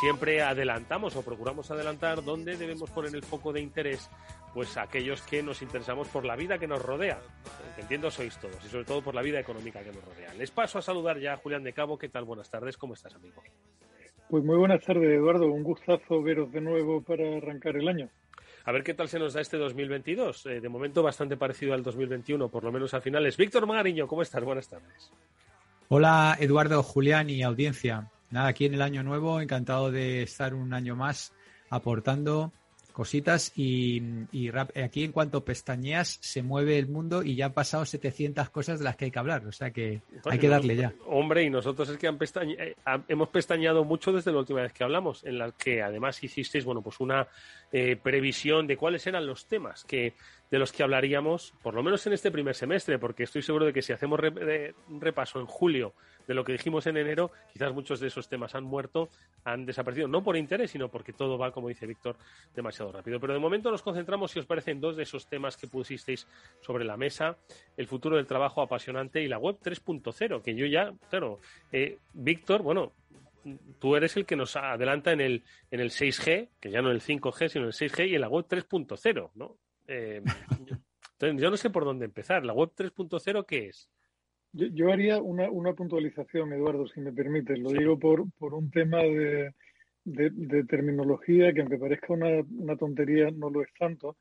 [0.00, 4.08] siempre adelantamos o procuramos adelantar dónde debemos poner el foco de interés,
[4.54, 7.20] pues aquellos que nos interesamos por la vida que nos rodea.
[7.78, 10.34] Entiendo sois todos, y sobre todo por la vida económica que nos rodea.
[10.34, 11.98] Les paso a saludar ya Julián de Cabo.
[11.98, 12.24] ¿Qué tal?
[12.24, 13.42] Buenas tardes, ¿cómo estás, amigo?
[14.28, 15.46] Pues muy buenas tardes, Eduardo.
[15.46, 18.08] Un gustazo veros de nuevo para arrancar el año.
[18.64, 20.46] A ver qué tal se nos da este 2022.
[20.46, 23.36] Eh, de momento bastante parecido al 2021, por lo menos a finales.
[23.36, 24.44] Víctor Magariño, ¿cómo estás?
[24.44, 25.10] Buenas tardes.
[25.88, 28.10] Hola, Eduardo, Julián y audiencia.
[28.30, 31.34] Nada, aquí en el año nuevo, encantado de estar un año más
[31.68, 32.52] aportando
[32.92, 34.02] cositas y,
[34.82, 38.84] aquí en cuanto pestañeas se mueve el mundo y ya han pasado 700 cosas de
[38.84, 40.92] las que hay que hablar, o sea que hay que darle ya.
[41.06, 42.74] Hombre, y nosotros es que han eh,
[43.08, 46.82] hemos pestañeado mucho desde la última vez que hablamos, en la que además hicisteis, bueno,
[46.82, 47.26] pues una
[47.72, 50.14] eh, previsión de cuáles eran los temas que
[50.52, 53.72] de los que hablaríamos, por lo menos en este primer semestre, porque estoy seguro de
[53.72, 54.20] que si hacemos
[54.90, 55.94] un repaso en julio
[56.28, 59.08] de lo que dijimos en enero, quizás muchos de esos temas han muerto,
[59.44, 62.16] han desaparecido, no por interés, sino porque todo va, como dice Víctor,
[62.54, 63.18] demasiado rápido.
[63.18, 66.28] Pero de momento nos concentramos, si os parecen, dos de esos temas que pusisteis
[66.60, 67.38] sobre la mesa,
[67.78, 71.40] el futuro del trabajo apasionante y la web 3.0, que yo ya, claro,
[71.72, 72.92] eh, Víctor, bueno,
[73.78, 76.96] tú eres el que nos adelanta en el, en el 6G, que ya no en
[76.96, 79.56] el 5G, sino en el 6G y en la web 3.0, ¿no?
[79.86, 80.22] Eh,
[81.20, 82.44] yo no sé por dónde empezar.
[82.44, 83.88] ¿La web 3.0 qué es?
[84.52, 87.58] Yo, haría una, una, puntualización, Eduardo, si me permites.
[87.58, 89.54] Lo digo por, por un tema de,
[90.04, 94.16] de, terminología que aunque parezca una, una, tontería, no lo es tanto.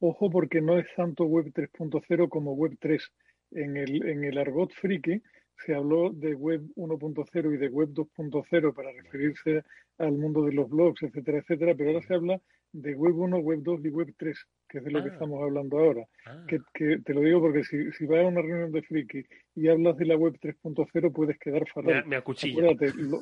[0.00, 3.12] Ojo porque no es tanto web 3.0 como web 3.
[3.52, 5.22] En el, en el argot friki
[5.64, 9.62] se habló de web 1.0 y de web 2.0 para referirse
[9.98, 12.40] al mundo de los blogs, etcétera, etcétera, pero ahora se habla
[12.74, 14.36] de web 1, web 2 y web 3,
[14.68, 15.12] que es de lo que ah.
[15.12, 16.04] estamos hablando ahora.
[16.26, 16.44] Ah.
[16.48, 19.96] Que, te lo digo porque si, si vas a una reunión de friki y hablas
[19.96, 22.02] de la web 3.0 puedes quedar fatal.
[22.02, 22.62] Me, me acuchillo.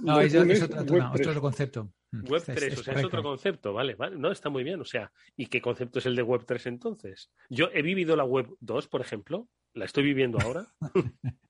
[0.02, 1.92] no, es, otro, concepto.
[2.12, 2.30] Mm.
[2.30, 4.16] Web 3, o sea, es otro concepto, vale, vale.
[4.16, 7.30] No, está muy bien, o sea, ¿y qué concepto es el de web 3 entonces?
[7.50, 10.66] Yo he vivido la web 2, por ejemplo, la estoy viviendo ahora.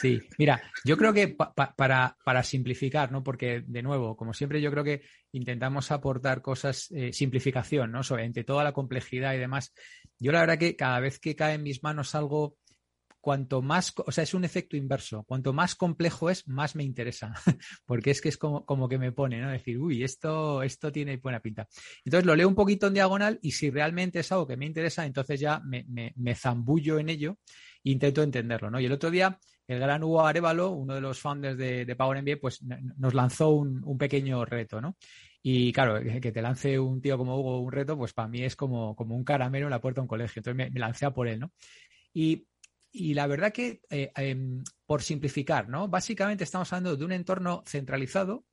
[0.00, 3.22] Sí, mira, yo creo que para, para, simplificar, ¿no?
[3.22, 8.02] Porque, de nuevo, como siempre, yo creo que intentamos aportar cosas, eh, simplificación, ¿no?
[8.02, 9.74] Sobre entre toda la complejidad y demás.
[10.18, 12.56] Yo la verdad que cada vez que cae en mis manos algo,
[13.24, 15.24] cuanto más, o sea, es un efecto inverso.
[15.24, 17.32] Cuanto más complejo es, más me interesa.
[17.86, 19.50] Porque es que es como, como que me pone, ¿no?
[19.50, 21.66] Decir, uy, esto, esto tiene buena pinta.
[22.04, 25.06] Entonces lo leo un poquito en diagonal y si realmente es algo que me interesa,
[25.06, 27.38] entonces ya me, me, me zambullo en ello
[27.82, 28.78] e intento entenderlo, ¿no?
[28.78, 32.20] Y el otro día el gran Hugo Arevalo, uno de los founders de, de Power
[32.20, 34.96] MBA, pues nos lanzó un, pequeño reto, ¿no?
[35.42, 38.56] Y claro, que te lance un tío como Hugo un reto, pues para mí es
[38.56, 40.40] como, como un caramelo en la puerta de un colegio.
[40.40, 41.52] Entonces me, lancé a por él, ¿no?
[42.12, 42.46] Y,
[42.94, 45.88] la verdad que, eh, em, por simplificar, ¿no?
[45.88, 48.44] Básicamente estamos hablando de un entorno centralizado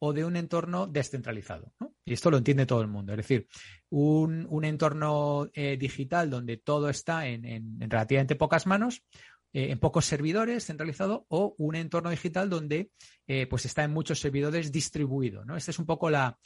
[0.00, 1.72] o de un entorno descentralizado.
[2.04, 3.12] Y esto lo entiende todo el mundo.
[3.12, 3.46] Es decir,
[3.90, 9.04] un, entorno eh, digital donde todo está en, en, relativamente pocas manos
[9.52, 12.90] eh, en pocos servidores centralizado o un entorno digital donde
[13.48, 15.44] pues está en muchos servidores distribuido.
[15.44, 15.56] ¿no?
[15.56, 16.36] Esta es un poco la,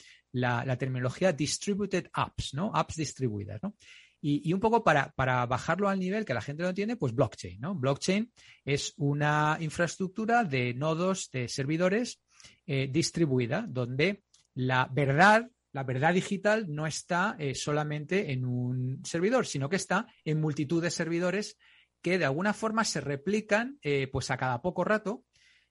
[0.77, 2.71] terminología distributed apps, ¿no?
[2.73, 3.75] Apps distribuidas, ¿no?
[4.21, 7.75] Y, un poco para, bajarlo al nivel que la gente lo entiende, pues blockchain, ¿no?
[7.75, 8.31] Blockchain
[8.65, 12.21] es una infraestructura de nodos, de servidores
[12.65, 19.69] eh, distribuida, donde la verdad la verdad digital no está solamente en un servidor, sino
[19.69, 21.57] que está en multitud de servidores
[22.01, 25.23] que de alguna forma se replican eh, pues a cada poco rato,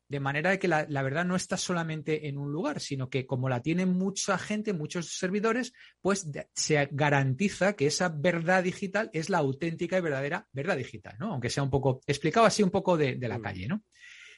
[0.08, 3.60] de manera que la, verdad no está solamente en un lugar, sino que como la
[3.60, 9.98] tiene mucha gente, muchos servidores, pues se garantiza que esa verdad digital es la auténtica
[9.98, 11.32] y verdadera verdad digital, ¿no?
[11.32, 13.42] Aunque sea un poco, explicado así un poco de, la mm.
[13.42, 13.84] calle, ¿no?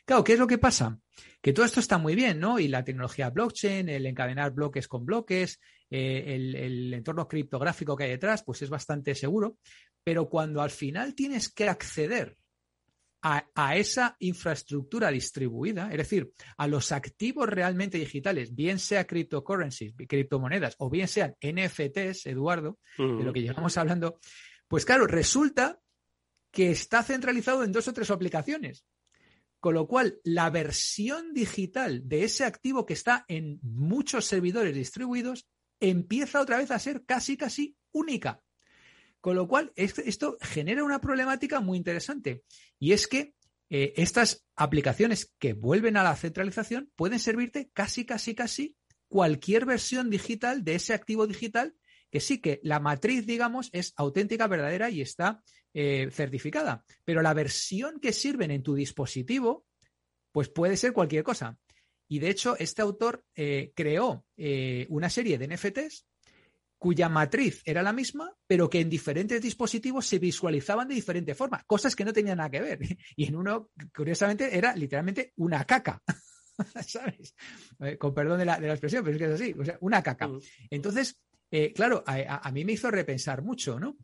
[0.04, 0.98] Claro, ¿qué es lo que pasa?
[1.40, 2.58] Que todo esto está muy bien, ¿no?
[2.58, 8.04] Y la tecnología blockchain, el encadenar bloques con bloques, eh, el, el, entorno criptográfico que
[8.04, 9.58] hay detrás, pues es bastante seguro.
[10.02, 12.39] Pero cuando al final tienes que acceder
[13.22, 20.76] a, esa infraestructura distribuida, es decir, a los activos realmente digitales, bien sea cryptocurrencies, criptomonedas,
[20.78, 24.18] o bien sean NFTs, Eduardo, de lo que llevamos hablando,
[24.68, 25.80] pues claro, resulta
[26.50, 28.84] que está centralizado en dos o tres aplicaciones.
[29.60, 35.46] Con lo cual, la versión digital de ese activo que está en muchos servidores distribuidos
[35.80, 38.40] empieza otra vez a ser casi, casi única.
[39.20, 42.42] Con lo cual, esto genera una problemática muy interesante.
[42.78, 43.34] Y es que
[43.68, 48.76] eh, estas aplicaciones que vuelven a la centralización pueden servirte casi, casi, casi
[49.08, 51.74] cualquier versión digital de ese activo digital
[52.10, 55.44] que sí que la matriz, digamos, es auténtica, verdadera y está
[55.74, 59.64] eh, certificada, pero la versión que sirven en tu dispositivo,
[60.32, 61.56] pues puede ser cualquier cosa.
[62.08, 64.24] Y de hecho, este autor eh, creó
[64.88, 66.06] una serie de NFTs
[66.80, 71.62] cuya matriz era la misma, pero que en diferentes dispositivos se visualizaban de diferente forma,
[71.66, 72.78] cosas que no tenían nada que ver.
[73.16, 76.02] Y en uno, curiosamente, era literalmente una caca.
[76.86, 77.34] ¿Sabes?
[77.98, 80.26] Con perdón de la, expresión, pero es que es así, o sea, una caca.
[80.26, 80.40] Mm.
[80.70, 81.20] Entonces,
[81.50, 83.98] eh, claro, a, mí me hizo repensar mucho, ¿no?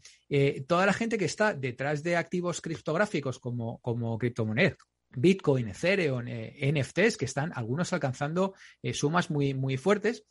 [0.68, 4.76] toda la gente que está detrás de activos criptográficos como, como criptomonedas,
[5.16, 8.52] Bitcoin, Ethereum, NFTs, que están algunos alcanzando
[8.92, 10.24] sumas muy, muy fuertes,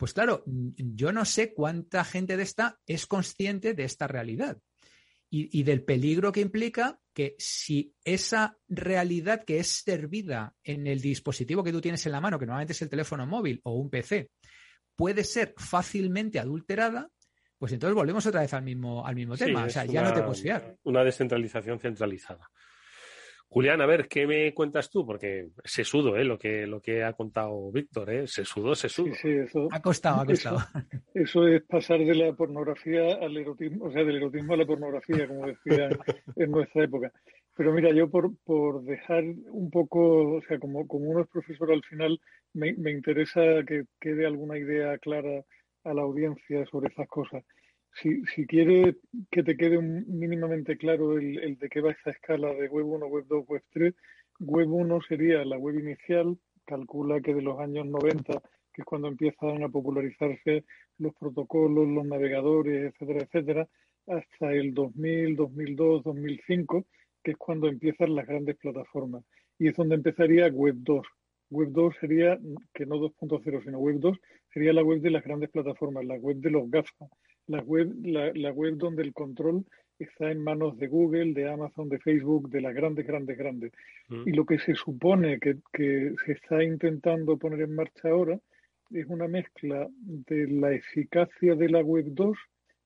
[0.00, 4.56] pues claro, yo no sé cuánta gente de esta es consciente de esta realidad
[5.28, 11.62] y, del peligro que implica que si esa realidad que es servida en el dispositivo
[11.62, 14.30] que tú tienes en la mano, que normalmente es el teléfono móvil o un PC,
[14.96, 17.10] puede ser fácilmente adulterada,
[17.58, 19.64] pues entonces volvemos otra vez al mismo, al mismo tema.
[19.64, 20.78] O sea, ya no te puedes fiar.
[20.84, 22.50] Una descentralización centralizada.
[23.52, 25.04] Julián, a ver, ¿qué me cuentas tú?
[25.04, 26.24] Porque se sudo, ¿eh?
[26.24, 28.28] Lo que, lo que ha contado Víctor, ¿eh?
[28.28, 29.12] Se sudo, se sudo.
[29.20, 30.58] Sí, eso, ha costado, ha costado.
[31.12, 35.26] Eso, es pasar de la pornografía al erotismo, o sea, del erotismo a la pornografía,
[35.26, 35.88] como decía
[36.36, 37.12] en nuestra época.
[37.56, 41.72] Pero mira, yo por, por dejar un poco, o sea, como, como uno es profesor
[41.72, 42.20] al final,
[42.52, 45.44] me, me interesa que quede alguna idea clara
[45.82, 47.42] a la audiencia sobre esas cosas.
[47.94, 48.96] Si, si quieres
[49.30, 53.26] que te quede mínimamente claro el, de qué va esa escala de Web 1, Web
[53.28, 53.94] 2, Web 3,
[54.40, 58.40] Web 1 sería la web inicial, calcula que de los años 90,
[58.72, 60.64] que es cuando empiezan a popularizarse
[60.98, 63.68] los protocolos, los navegadores, etcétera, etcétera,
[64.06, 66.86] hasta el 2000, 2002, 2005,
[67.22, 69.24] que es cuando empiezan las grandes plataformas.
[69.58, 71.06] Y es donde empezaría Web 2.
[71.50, 72.38] Web 2 sería,
[72.72, 74.18] que no 2.0, sino Web 2,
[74.54, 77.08] sería la web de las grandes plataformas, la web de los GAFA,
[77.50, 79.64] la web, la, web donde el control
[79.98, 83.72] está en manos de Google, de Amazon, de Facebook, de las grandes, grandes, grandes.
[84.08, 84.28] Mm.
[84.28, 88.38] Y lo que se supone que, que, se está intentando poner en marcha ahora
[88.90, 92.38] es una mezcla de la eficacia de la web 2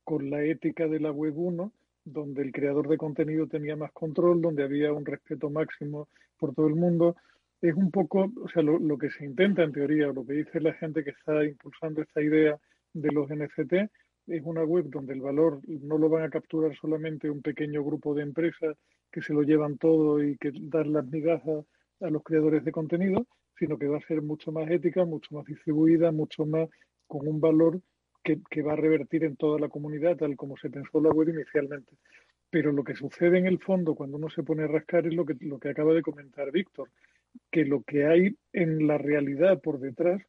[0.03, 1.73] con la ética de la web 1,
[2.07, 6.09] donde el creador de contenido tenía más control, donde había un respeto máximo
[6.39, 7.17] por todo el mundo.
[7.61, 10.61] Es un poco, o sea, lo, lo que se intenta en teoría, lo que dice
[10.61, 12.59] la gente que está impulsando esta idea
[12.95, 13.91] de los NFT,
[14.27, 18.15] es una web donde el valor no lo van a capturar solamente un pequeño grupo
[18.15, 18.77] de empresas
[19.11, 21.65] que se lo llevan todo y que dan las migajas
[22.01, 23.27] a los creadores de contenido,
[23.59, 26.69] sino que va a ser mucho más ética, mucho más distribuida, mucho más
[27.07, 27.81] con un valor
[28.23, 31.29] que, que va a revertir en toda la comunidad, tal como se pensó la web
[31.29, 31.97] inicialmente.
[32.51, 35.25] Pero lo que sucede en el fondo cuando uno se pone a rascar es lo
[35.25, 36.89] que, lo que acaba de comentar Víctor,
[37.51, 40.23] que lo que hay en la realidad por detrás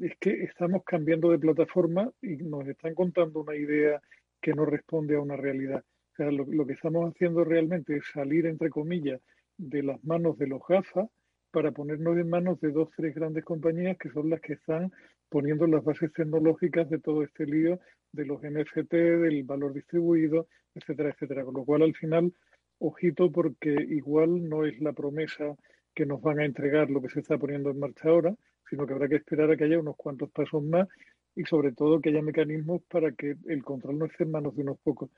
[0.00, 4.00] es que estamos cambiando de plataforma y nos están contando una idea
[4.40, 5.84] que no responde a una realidad.
[6.12, 9.20] O sea, lo, que estamos haciendo realmente es salir, entre comillas,
[9.56, 11.08] de las manos de los GAFA
[11.50, 14.92] para ponernos en manos de dos, tres grandes compañías que son las que están
[15.28, 17.78] poniendo las bases tecnológicas de todo este lío
[18.12, 21.44] de los NFT, del valor distribuido, etcétera, etcétera.
[21.44, 22.32] Con lo cual, al final,
[22.78, 25.54] ojito porque igual no es la promesa
[25.94, 28.34] que nos van a entregar lo que se está poniendo en marcha ahora,
[28.72, 30.88] sino que habrá que esperar a que haya unos cuantos pasos más
[31.36, 34.62] y sobre todo que haya mecanismos para que el control no esté en manos de
[34.62, 35.10] unos pocos.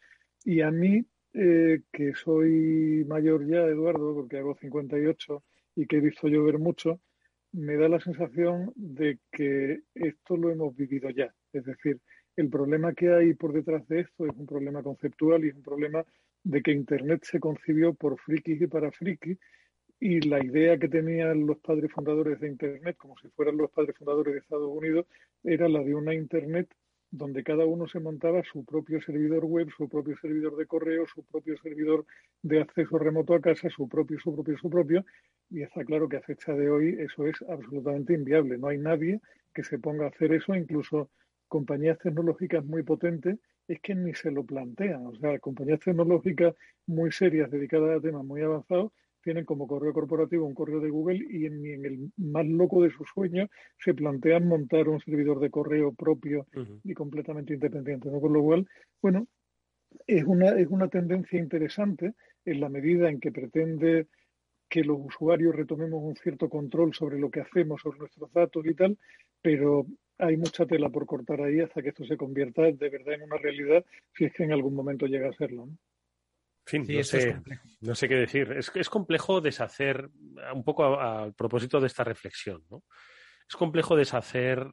[0.44, 5.44] Y a mí, eh, que soy mayor ya, Eduardo, porque hago 58
[5.76, 6.98] y que he visto llover mucho,
[7.52, 11.32] me da la sensación de que esto lo hemos vivido ya.
[11.52, 12.00] Es decir,
[12.34, 15.62] el problema que hay por detrás de esto es un problema conceptual y es un
[15.62, 16.04] problema
[16.42, 19.38] de que Internet se concibió por frikis y para frikis
[20.06, 23.96] y la idea que tenían los padres fundadores de Internet, como si fueran los padres
[23.96, 25.06] fundadores de Estados Unidos,
[25.42, 26.68] era la de una Internet
[27.10, 31.24] donde cada uno se montaba su propio servidor web, su propio servidor de correo, su
[31.24, 32.04] propio servidor
[32.42, 35.06] de acceso remoto a casa, su propio, su propio, su propio.
[35.48, 38.58] Y está claro que a fecha de hoy eso es absolutamente inviable.
[38.58, 39.22] No hay nadie
[39.54, 41.08] que se ponga a hacer eso, incluso
[41.48, 43.38] compañías tecnológicas muy potentes,
[43.68, 45.06] es que ni se lo plantean.
[45.06, 46.54] O sea, compañías tecnológicas
[46.86, 48.92] muy serias dedicadas a temas muy avanzados
[49.24, 53.08] tienen como correo corporativo un correo de Google y en, el más loco de sus
[53.12, 53.48] sueños
[53.78, 56.46] se plantean montar un servidor de correo propio
[56.84, 58.10] y completamente independiente.
[58.10, 58.20] ¿no?
[58.20, 58.68] Con lo cual,
[59.00, 59.26] bueno,
[60.06, 62.12] es una, es una tendencia interesante
[62.44, 64.06] en la medida en que pretende
[64.68, 68.74] que los usuarios retomemos un cierto control sobre lo que hacemos, sobre nuestros datos y
[68.74, 68.98] tal,
[69.40, 69.86] pero
[70.18, 73.36] hay mucha tela por cortar ahí hasta que esto se convierta de verdad en una
[73.36, 73.84] realidad,
[74.16, 75.66] si es que en algún momento llega a serlo.
[75.66, 75.78] ¿no?
[76.64, 77.40] Fin, no, sé,
[77.80, 78.52] no sé qué decir.
[78.52, 80.08] Es, es complejo deshacer,
[80.52, 82.84] un poco al propósito de esta reflexión, ¿no?
[83.48, 84.66] Es complejo deshacer,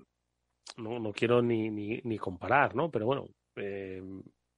[0.78, 2.90] no, no quiero ni, ni, ni comparar, ¿no?
[2.90, 4.02] Pero bueno, eh,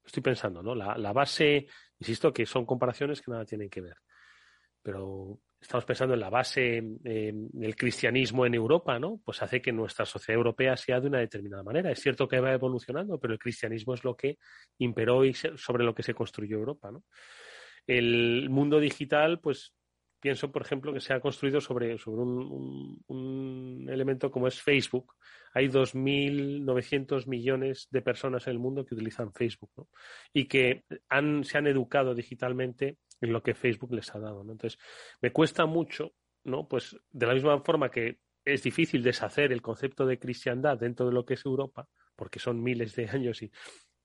[0.04, 0.76] estoy pensando, ¿no?
[0.76, 1.68] La, la, base,
[2.00, 3.98] insisto que son comparaciones que nada tienen que ver,
[4.82, 9.22] pero estamos pensando en la base del cristianismo en Europa, ¿no?
[9.24, 11.90] Pues hace que nuestra sociedad europea sea de una determinada manera.
[11.90, 14.38] Es cierto que va evolucionando, pero el cristianismo es lo que
[14.80, 17.04] imperó y sobre lo que se construyó Europa, ¿no?
[17.88, 19.74] El mundo digital, pues
[20.20, 25.14] pienso, por ejemplo, que se ha construido sobre, sobre un, elemento como es Facebook.
[25.54, 29.88] Hay 2.900 millones de personas en el mundo que utilizan Facebook
[30.34, 30.84] y que
[31.44, 34.42] se han educado digitalmente en lo que Facebook les ha dado.
[34.42, 34.78] Entonces,
[35.22, 36.14] me cuesta mucho,
[36.44, 36.68] ¿no?
[36.68, 41.14] Pues de la misma forma que es difícil deshacer el concepto de cristiandad dentro de
[41.14, 43.52] lo que es Europa, porque son miles de años y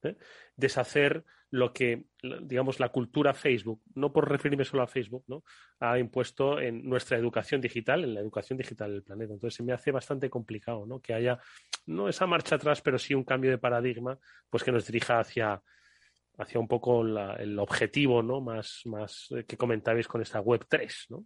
[0.02, 0.16] ¿eh?
[0.56, 2.04] deshacer lo que,
[2.42, 5.44] digamos, la cultura Facebook, no por referirme solo a Facebook, ¿no?
[5.80, 9.32] ha impuesto en nuestra educación digital, en la educación digital del planeta.
[9.32, 11.00] Entonces se me hace bastante complicado ¿no?
[11.00, 11.38] que haya,
[11.86, 14.18] no esa marcha atrás, pero sí un cambio de paradigma,
[14.50, 15.62] pues que nos dirija hacia,
[16.38, 18.40] hacia un poco el objetivo ¿no?
[18.40, 21.06] más, más que comentabais con esta Web 3.
[21.10, 21.24] ¿no?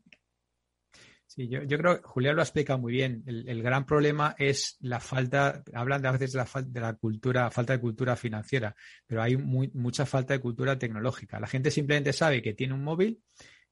[1.35, 3.23] Sí, yo, creo que Julián lo ha explicado muy bien.
[3.27, 7.73] El, gran problema es la falta, hablan a veces de la, de la cultura, falta
[7.73, 8.75] de cultura financiera,
[9.07, 11.41] pero hay mucha falta de cultura tecnológica.
[11.41, 13.23] La gente simplemente sabe que tiene un móvil,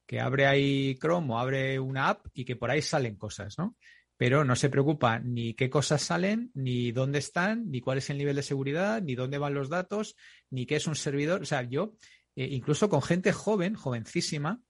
[0.07, 3.77] que abre ahí Chrome o abre una app y que por ahí salen cosas, ¿no?
[4.21, 8.19] Pero no se preocupa ni qué cosas salen, ni dónde están, ni cuál es el
[8.19, 10.15] nivel de seguridad, ni dónde van los datos,
[10.51, 11.41] ni qué es un servidor.
[11.41, 11.95] O sea, yo,
[12.37, 14.61] eh, incluso con gente joven, jovencísima,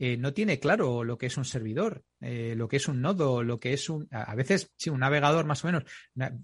[0.00, 3.44] eh, no tiene claro lo que es un servidor, eh, lo que es un nodo,
[3.44, 5.84] lo que es un, a veces, sí, un navegador más o menos.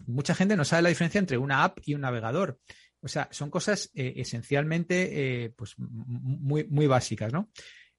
[0.06, 2.60] mucha gente no sabe la diferencia entre una app y un navegador.
[3.00, 7.50] O sea, son cosas esencialmente pues, muy, muy básicas, ¿no?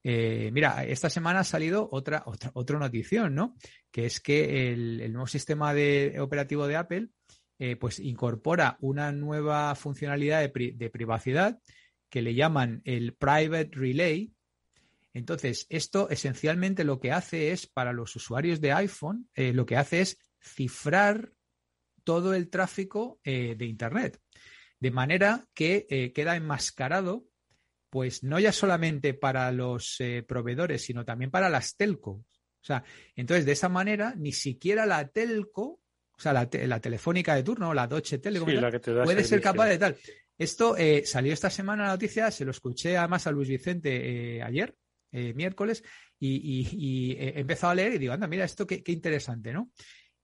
[0.04, 3.54] Mira, esta semana ha salido otra, otra, otra notición, ¿no?
[3.90, 7.08] Que es que el, nuevo sistema de, operativo de Apple
[7.80, 11.58] pues incorpora una nueva funcionalidad de, de privacidad
[12.10, 14.34] que le llaman el Private Relay,
[15.14, 19.76] entonces, esto esencialmente lo que hace es, para los usuarios de iPhone, eh, lo que
[19.76, 21.32] hace es cifrar
[22.02, 24.20] todo el tráfico eh, de Internet.
[24.80, 27.24] De manera que eh, queda enmascarado,
[27.94, 32.10] pues no ya solamente para los proveedores, sino también para las telco.
[32.10, 32.26] O
[32.60, 32.82] sea,
[33.14, 35.80] entonces de esa manera ni siquiera la telco,
[36.10, 38.48] o sea, la, telefónica de turno, la Deutsche Telekom,
[39.04, 39.96] puede ser capaz de tal.
[40.36, 40.74] Esto
[41.04, 44.74] salió esta semana la noticia, se lo escuché además a Luis Vicente ayer,
[45.12, 45.84] eh, miércoles
[46.18, 49.70] y, he empezado a leer y digo, anda, mira, esto qué, interesante, ¿no?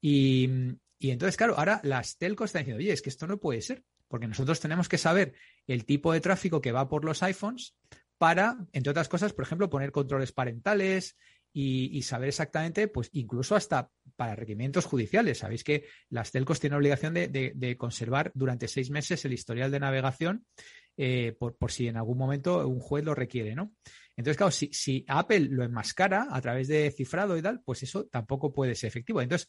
[0.00, 0.50] Y,
[0.98, 4.26] entonces, claro, ahora las telcos están diciendo, oye, es que esto no puede ser, porque
[4.26, 5.34] nosotros tenemos que saber
[5.68, 7.76] el tipo de tráfico que va por los iPhones
[8.18, 11.16] para, entre otras cosas, por ejemplo, poner controles parentales
[11.52, 15.38] y, saber exactamente, pues incluso hasta para requerimientos judiciales.
[15.38, 20.44] Sabéis que las telcos tienen obligación de, conservar durante seis meses el historial de navegación
[20.96, 23.72] eh, por, por, si en algún momento un juez lo requiere, ¿no?
[24.20, 28.52] Entonces, claro, si, Apple lo enmascara a través de cifrado y tal, pues eso tampoco
[28.52, 29.22] puede ser efectivo.
[29.22, 29.48] Entonces,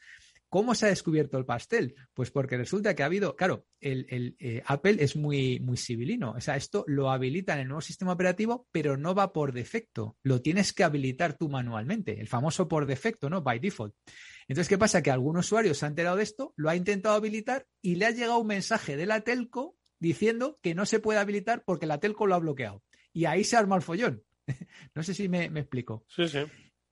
[0.51, 1.95] ¿Cómo se ha descubierto el pastel?
[2.13, 6.31] Pues porque resulta que ha habido, claro, el, eh, Apple es muy, muy civilino.
[6.31, 10.17] O sea, esto lo habilita en el nuevo sistema operativo, pero no va por defecto.
[10.23, 13.41] Lo tienes que habilitar tú manualmente, el famoso por defecto, ¿no?
[13.41, 13.95] By default.
[14.49, 15.01] Entonces, ¿qué pasa?
[15.01, 18.11] Que algún usuario se ha enterado de esto, lo ha intentado habilitar y le ha
[18.11, 22.27] llegado un mensaje de la telco diciendo que no se puede habilitar porque la telco
[22.27, 22.83] lo ha bloqueado.
[23.13, 24.21] Y ahí se arma el follón.
[24.95, 26.03] no sé si me, explico.
[26.09, 26.39] Sí, sí.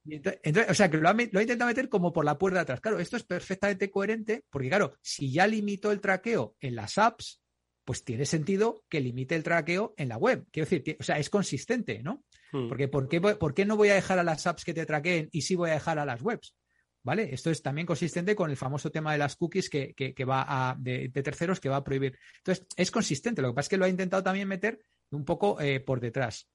[0.05, 2.81] Entonces, o sea, que lo ha, intentado meter como por la puerta de atrás.
[2.81, 7.41] Claro, esto es perfectamente coherente porque, claro, si ya limitó el traqueo en las apps,
[7.83, 10.45] pues tiene sentido que limite el traqueo en la web.
[10.51, 12.23] Quiero decir, o sea, es consistente, ¿no?
[12.51, 12.67] Hmm.
[12.67, 15.29] Porque ¿por qué, ¿por qué no voy a dejar a las apps que te traqueen
[15.31, 16.55] y sí voy a dejar a las webs?
[17.01, 17.33] ¿Vale?
[17.33, 21.09] Esto es también consistente con el famoso tema de las cookies que, va a, de,
[21.09, 22.19] terceros que va a prohibir.
[22.37, 23.41] Entonces, es consistente.
[23.41, 24.79] Lo que pasa es que lo ha intentado también meter
[25.11, 26.47] un poco eh, por detrás.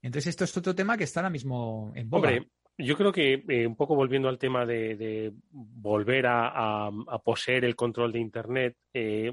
[0.00, 2.30] Entonces, esto es otro tema que está ahora mismo en boga.
[2.30, 6.90] Hombre, yo creo que eh, un poco volviendo al tema de, volver a,
[7.24, 9.32] poseer el control de Internet, eh,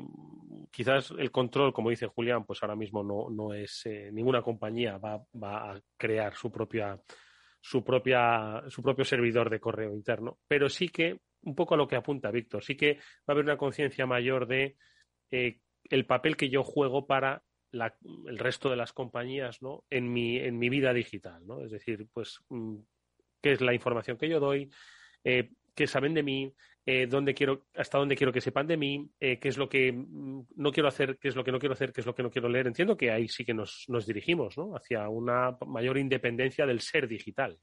[0.72, 4.98] quizás el control, como dice Julián, pues ahora mismo no, no es eh, ninguna compañía
[4.98, 7.00] va, va, a crear su propia
[7.64, 11.88] su propia su propio servidor de correo interno, pero sí que un poco a lo
[11.88, 14.78] que apunta Víctor, sí que va a haber una conciencia mayor de
[15.30, 19.84] el papel que yo juego para el resto de las compañías ¿no?
[19.90, 21.46] en, mi, en mi vida digital.
[21.46, 21.64] ¿no?
[21.64, 22.78] Es decir, pues, mm,
[23.42, 24.70] qué es la información que yo doy,
[25.24, 26.54] eh, qué saben de mí,
[26.86, 29.92] eh, dónde quiero, hasta dónde quiero que sepan de mí, eh, qué es lo que
[29.92, 32.24] mm, no quiero hacer, qué es lo que no quiero hacer, qué es lo que
[32.24, 32.68] no quiero leer.
[32.68, 34.76] Entiendo que ahí sí que nos, nos dirigimos ¿no?
[34.76, 37.60] hacia una mayor independencia del ser digital.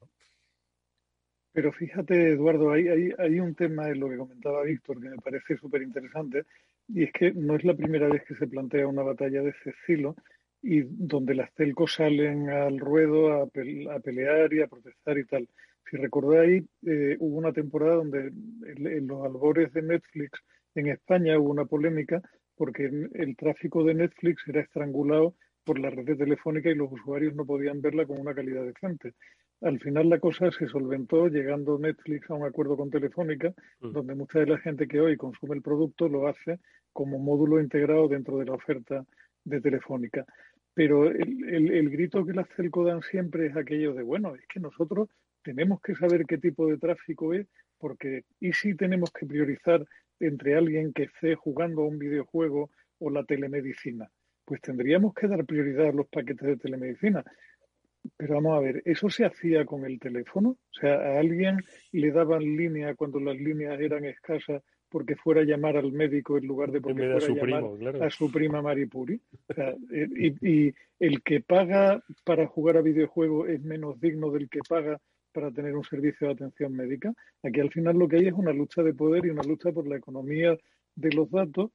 [1.52, 2.86] Pero fíjate, Eduardo, hay,
[3.18, 6.44] hay, un tema en lo que comentaba Víctor que me parece súper interesante,
[6.86, 9.70] y es que no es la primera vez que se plantea una batalla de ese
[9.70, 10.14] estilo
[10.62, 15.48] y donde las telcos salen al ruedo a, pelear y a protestar y tal.
[15.90, 20.40] Si recordáis, eh, hubo una temporada donde en, los albores de Netflix
[20.74, 22.20] en España hubo una polémica
[22.56, 25.34] porque el tráfico de Netflix era estrangulado
[25.64, 29.12] por la red de telefónica y los usuarios no podían verla con una calidad decente.
[29.60, 33.92] Al final la cosa se solventó llegando Netflix a un acuerdo con Telefónica, mm.
[33.92, 36.58] donde mucha de la gente que hoy consume el producto lo hace
[36.92, 39.04] como módulo integrado dentro de la oferta
[39.44, 40.24] de Telefónica.
[40.74, 45.08] Pero el, grito que las telco dan siempre es aquello de, bueno, es que nosotros
[45.48, 47.46] tenemos que saber qué tipo de tráfico es,
[47.78, 49.82] porque y si tenemos que priorizar
[50.20, 52.68] entre alguien que esté jugando a un videojuego
[52.98, 54.10] o la telemedicina,
[54.44, 57.24] pues tendríamos que dar prioridad a los paquetes de telemedicina.
[58.18, 60.50] Pero vamos a ver, ¿eso se hacía con el teléfono?
[60.50, 65.44] O sea, ¿a alguien le daban línea cuando las líneas eran escasas porque fuera a
[65.44, 69.18] llamar al médico en lugar de porque fuera a, llamar a su prima Maripuri?
[69.48, 74.30] O sea, eh, y, y, el que paga para jugar a videojuegos es menos digno
[74.30, 75.00] del que paga
[75.32, 77.12] para tener un servicio de atención médica.
[77.42, 79.86] Aquí al final lo que hay es una lucha de poder y una lucha por
[79.86, 80.56] la economía
[80.94, 81.70] de los datos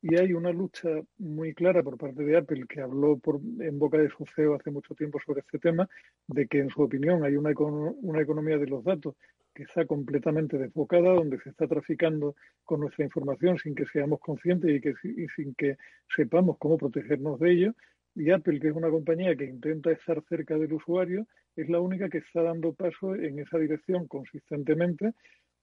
[0.00, 0.88] y hay una lucha
[1.18, 4.70] muy clara por parte de Apple, que habló por, en boca de su CEO hace
[4.70, 5.88] mucho tiempo sobre este tema,
[6.28, 9.16] de que en su opinión hay una, una economía de los datos
[9.54, 14.70] que está completamente desbocada, donde se está traficando con nuestra información sin que seamos conscientes
[14.70, 15.76] y, que, y sin que
[16.14, 17.74] sepamos cómo protegernos de ello.
[18.18, 22.08] Y Apple, que es una compañía que intenta estar cerca del usuario, es la única
[22.08, 25.12] que está dando paso en esa dirección consistentemente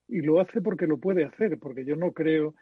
[0.07, 2.55] y lo hace porque lo puede hacer, porque yo no creo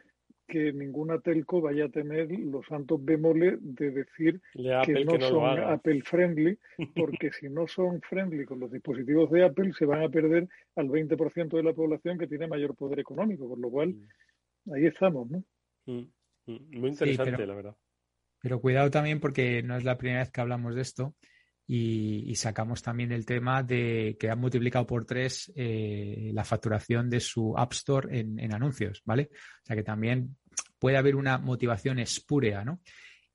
[0.48, 6.02] que ninguna telco vaya a tener los santos bemoles de decir que no, son Apple
[6.02, 6.58] friendly,
[6.96, 10.88] porque si no son friendly con los dispositivos de Apple, se van a perder al
[10.88, 14.72] 20% de la población que tiene mayor poder económico, por lo cual mm.
[14.72, 15.44] ahí estamos, ¿no?
[15.86, 16.06] Mm,
[16.46, 17.76] mm, muy interesante, la verdad.
[18.44, 21.16] Pero cuidado también porque no es la primera vez que hablamos de esto
[21.66, 27.20] y, sacamos también el tema de que han multiplicado por tres eh, la facturación de
[27.20, 29.30] su App Store en, anuncios, ¿vale?
[29.32, 30.36] O sea que también
[30.78, 32.82] puede haber una motivación espúrea, ¿no?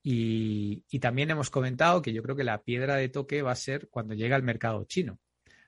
[0.03, 3.89] Y, también hemos comentado que yo creo que la piedra de toque va a ser
[3.89, 5.17] cuando llega al mercado chino,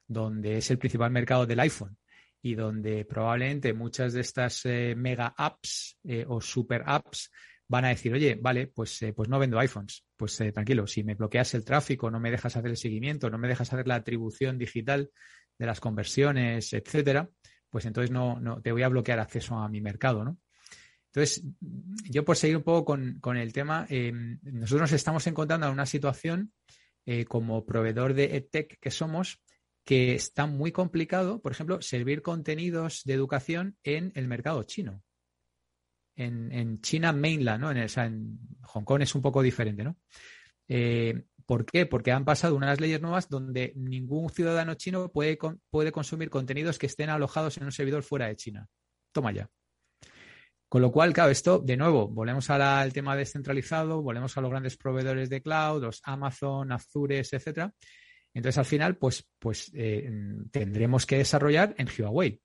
[0.07, 1.97] donde es el principal mercado del iPhone
[2.43, 7.31] y donde probablemente muchas de estas eh, mega apps eh, o super apps
[7.71, 10.03] van a decir, oye, vale, pues, eh, pues no vendo iPhones.
[10.17, 13.37] Pues eh, tranquilo, si me bloqueas el tráfico, no me dejas hacer el seguimiento, no
[13.37, 15.09] me dejas hacer la atribución digital
[15.57, 17.29] de las conversiones, etcétera,
[17.69, 20.37] pues entonces no, no te voy a bloquear acceso a mi mercado, ¿no?
[21.13, 21.45] Entonces,
[22.09, 25.85] yo por seguir un poco con, el tema, em, nosotros nos estamos encontrando en una
[25.85, 26.51] situación
[27.05, 29.41] eh, como proveedor de EdTech que somos,
[29.85, 35.03] que está muy complicado, por ejemplo, servir contenidos de educación en el mercado chino
[36.25, 37.71] en, China mainland, ¿no?
[37.71, 39.97] En, Hong Kong es un poco diferente, ¿no?
[40.67, 41.85] Eh, ¿Por qué?
[41.85, 45.37] Porque han pasado unas leyes nuevas donde ningún ciudadano chino puede,
[45.69, 48.67] puede consumir contenidos que estén alojados en un servidor fuera de China.
[49.11, 49.49] Toma ya.
[50.69, 54.77] Con lo cual, claro, esto, de nuevo, volvemos al tema descentralizado, volvemos a los grandes
[54.77, 57.73] proveedores de cloud, los Amazon, Azures, etcétera.
[58.33, 60.09] Entonces, al final, pues, pues eh,
[60.49, 62.39] tendremos que desarrollar en Huawei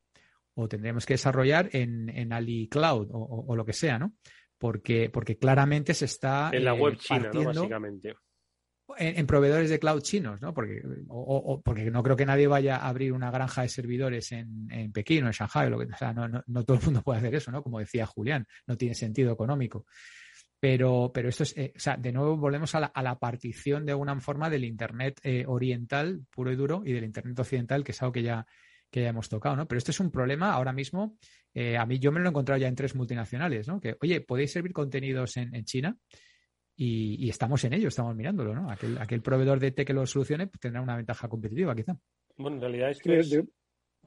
[0.57, 4.15] o tendremos que desarrollar en, en Ali Cloud o, lo que sea, ¿no?
[4.59, 6.51] Porque, porque claramente se está.
[6.53, 7.45] En la web eh, china, ¿no?
[7.45, 8.15] Básicamente.
[8.97, 10.55] En, proveedores de cloud chinos, ¿no?
[10.55, 14.69] Porque, o, porque no creo que nadie vaya a abrir una granja de servidores en,
[14.71, 17.19] en Pekín o en Shanghai, lo que, o sea, no, no, todo el mundo puede
[17.19, 17.63] hacer eso, ¿no?
[17.63, 19.85] Como decía Julián, no tiene sentido económico.
[20.59, 23.85] Pero, pero esto es, eh, o sea, de nuevo volvemos a la, a la, partición
[23.85, 27.93] de alguna forma del Internet eh, oriental puro y duro y del Internet occidental, que
[27.93, 28.47] es algo que ya,
[28.97, 29.69] que ya hemos tocado, ¿no?
[29.69, 31.19] Pero esto es un problema ahora mismo.
[31.53, 33.79] Eh, a mí yo me lo he encontrado ya en tres multinacionales, ¿no?
[33.79, 35.95] Que, oye, podéis servir contenidos en, China
[36.75, 38.71] y, estamos en ello, estamos mirándolo, ¿no?
[38.71, 41.95] Aquel, aquel proveedor de T que lo solucione pues, tendrá una ventaja competitiva, quizá.
[42.39, 43.45] Bueno, en realidad es que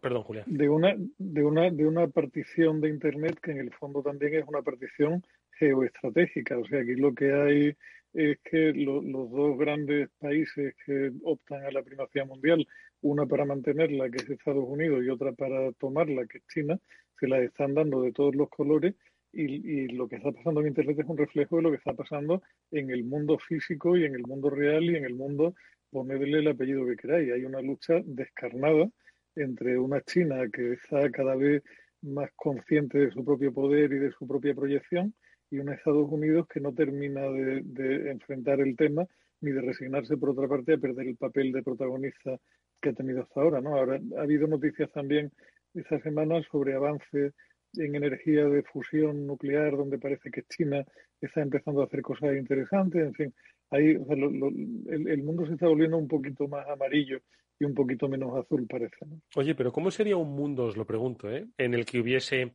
[0.02, 0.46] Perdón, Julián.
[0.48, 4.46] De una, de, una, de una partición de Internet que en el fondo también es
[4.48, 5.22] una partición
[5.52, 6.58] geoestratégica.
[6.58, 7.76] O sea, aquí lo que hay
[8.14, 12.66] es que los dos grandes países que optan a la primacía mundial,
[13.01, 16.80] una para mantenerla, que es Estados Unidos, y otra para tomarla, que es China,
[17.20, 18.95] se la están dando de todos los colores
[19.32, 22.41] y, lo que está pasando en Internet es un reflejo de lo que está pasando
[22.72, 25.53] en el mundo físico y en el mundo real y en el mundo,
[25.91, 27.32] ponedle el apellido que queráis.
[27.32, 28.89] Hay una lucha descarnada
[29.36, 31.64] entre una China que está cada vez
[32.01, 35.14] más consciente de su propio poder y de su propia proyección
[35.52, 39.06] y un Estados Unidos que no termina de, enfrentar el tema
[39.41, 42.38] ni de resignarse, por otra parte, a perder el papel de protagonista
[42.82, 43.62] que ha tenido hasta ahora.
[43.62, 43.76] ¿no?
[43.76, 45.32] Ahora ha habido noticias también
[45.74, 47.34] esta semana sobre avances
[47.74, 50.84] en energía de fusión nuclear, donde parece que China
[51.22, 53.34] está empezando a hacer cosas interesantes, en fin,
[53.72, 57.20] ahí el, mundo se está volviendo un poquito más amarillo
[57.60, 58.97] y un poquito menos azul, parece.
[59.36, 61.45] Oye, pero ¿cómo sería un mundo, os lo pregunto, ¿eh?
[61.58, 62.54] en el que hubiese,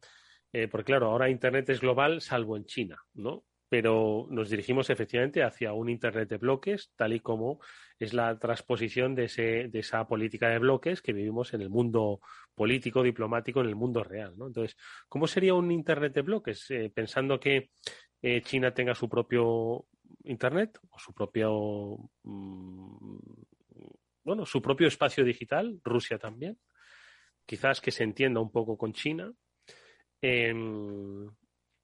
[0.54, 3.44] eh, porque claro, ahora Internet es global, salvo en China, ¿no?
[3.68, 7.60] Pero nos dirigimos efectivamente hacia un Internet de bloques, tal y como
[7.98, 12.20] es la transposición de, ese, de esa política de bloques que vivimos en el mundo
[12.54, 14.34] político, diplomático, en el mundo real.
[14.34, 14.76] Entonces,
[15.08, 16.70] ¿cómo sería un Internet de bloques?
[16.70, 17.70] Eh, pensando que
[18.22, 19.86] eh, China tenga su propio
[20.22, 23.16] Internet o su propio mm,
[24.24, 26.58] bueno, su propio espacio digital, Rusia también,
[27.44, 29.32] quizás que se entienda un poco con China.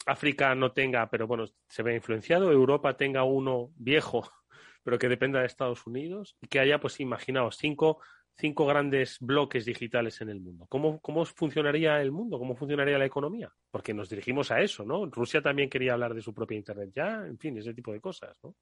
[0.07, 2.51] África no tenga, pero bueno, se ve influenciado.
[2.51, 4.23] Europa tenga uno viejo,
[4.83, 8.01] pero que dependa de Estados Unidos y que haya, pues imaginaos, cinco,
[8.37, 10.67] cinco grandes bloques digitales en el mundo.
[10.69, 12.39] ¿Cómo, ¿Cómo funcionaría el mundo?
[12.39, 13.53] ¿Cómo funcionaría la economía?
[13.71, 15.07] Porque nos dirigimos a eso, ¿no?
[15.07, 18.37] Rusia también quería hablar de su propia Internet ya, en fin, ese tipo de cosas,
[18.43, 18.55] ¿no?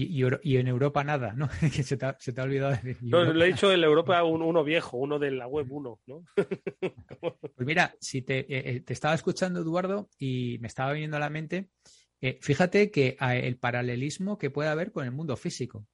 [0.00, 1.48] Y, en Europa nada, ¿no?
[1.74, 2.96] que se te, ha, se te ha olvidado decir.
[3.02, 6.24] No, le he dicho en Europa uno viejo, uno de la web 1, ¿no?
[7.56, 11.20] pues mira, si te, eh, eh, te, estaba escuchando, Eduardo, y me estaba viniendo a
[11.20, 11.70] la mente,
[12.20, 15.86] eh, fíjate que el paralelismo que puede haber con el mundo físico.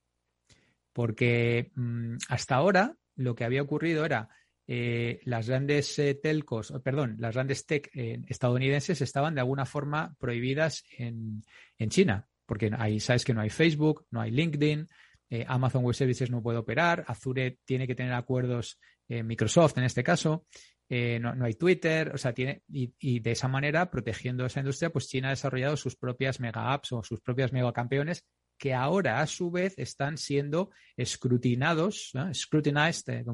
[0.92, 4.28] Porque mm, hasta ahora lo que había ocurrido era
[4.66, 11.44] las grandes telcos, perdón, las grandes tech estadounidenses estaban de alguna forma prohibidas en,
[11.76, 14.88] en China porque ahí sabes que no hay Facebook, no hay LinkedIn,
[15.30, 18.78] eh, Amazon Web Services no puede operar, Azure tiene que tener acuerdos,
[19.08, 20.46] eh, Microsoft en este caso,
[20.88, 25.08] eh, no, hay Twitter, o sea, tiene, y, de esa manera, protegiendo esa industria, pues
[25.08, 28.24] China ha desarrollado sus propias mega apps o sus propias mega campeones
[28.56, 33.24] que ahora a su vez están siendo escrutinados, scrutinized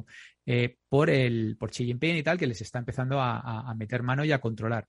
[0.89, 4.33] por el por Xi Jinping y tal, que les está empezando a meter mano y
[4.33, 4.89] a controlar.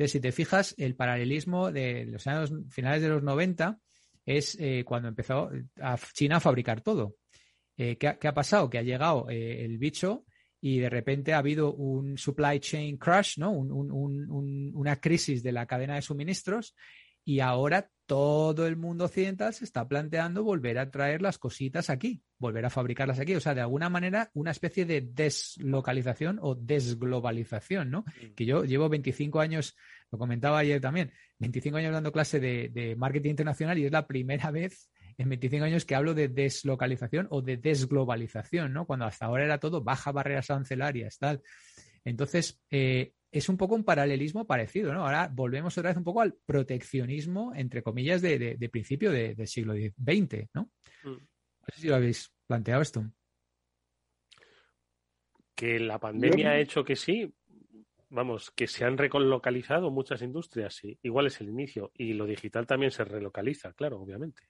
[0.00, 3.78] Entonces, si te fijas, el paralelismo de los años finales de los 90
[4.24, 5.50] es eh, cuando empezó
[6.14, 7.16] China a fabricar todo.
[7.76, 8.70] Eh, ¿qué, ha, pasado?
[8.70, 10.24] Que ha llegado eh, el bicho
[10.58, 13.50] y de repente ha habido un supply chain crash, ¿no?
[13.50, 16.74] una crisis de la cadena de suministros
[17.22, 22.24] y ahora todo el mundo occidental se está planteando volver a traer las cositas aquí,
[22.38, 23.36] volver a fabricarlas aquí.
[23.36, 28.00] O sea, de alguna manera, una especie de deslocalización o desglobalización, ¿no?
[28.00, 28.34] Mm.
[28.34, 29.76] Que yo llevo 25 años,
[30.10, 34.50] lo comentaba ayer también, 25 años dando clase de, marketing internacional y es la primera
[34.50, 38.86] vez en 25 años que hablo de deslocalización o de desglobalización, ¿no?
[38.88, 41.42] Cuando hasta ahora era todo baja barreras arancelarias, tal.
[42.04, 45.04] Entonces, eh, es un poco un paralelismo parecido, ¿no?
[45.04, 50.48] Ahora volvemos otra vez un poco al proteccionismo, entre comillas, de, principio del siglo XX,
[50.54, 50.70] ¿no?
[51.04, 51.10] Mm.
[51.10, 53.04] No sé si lo habéis planteado esto.
[55.54, 57.32] Que la pandemia ha hecho que sí,
[58.08, 60.98] vamos, que se han relocalizado muchas industrias, sí.
[61.02, 61.92] Igual es el inicio.
[61.94, 64.42] Y lo digital también se relocaliza, claro, obviamente.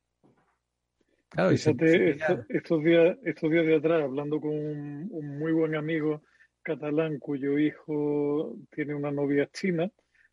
[1.29, 2.17] Claro, Fíjate,
[2.49, 6.23] estos, días, estos días de atrás, hablando con un muy buen amigo
[6.63, 9.91] catalán cuyo hijo tiene una novia china,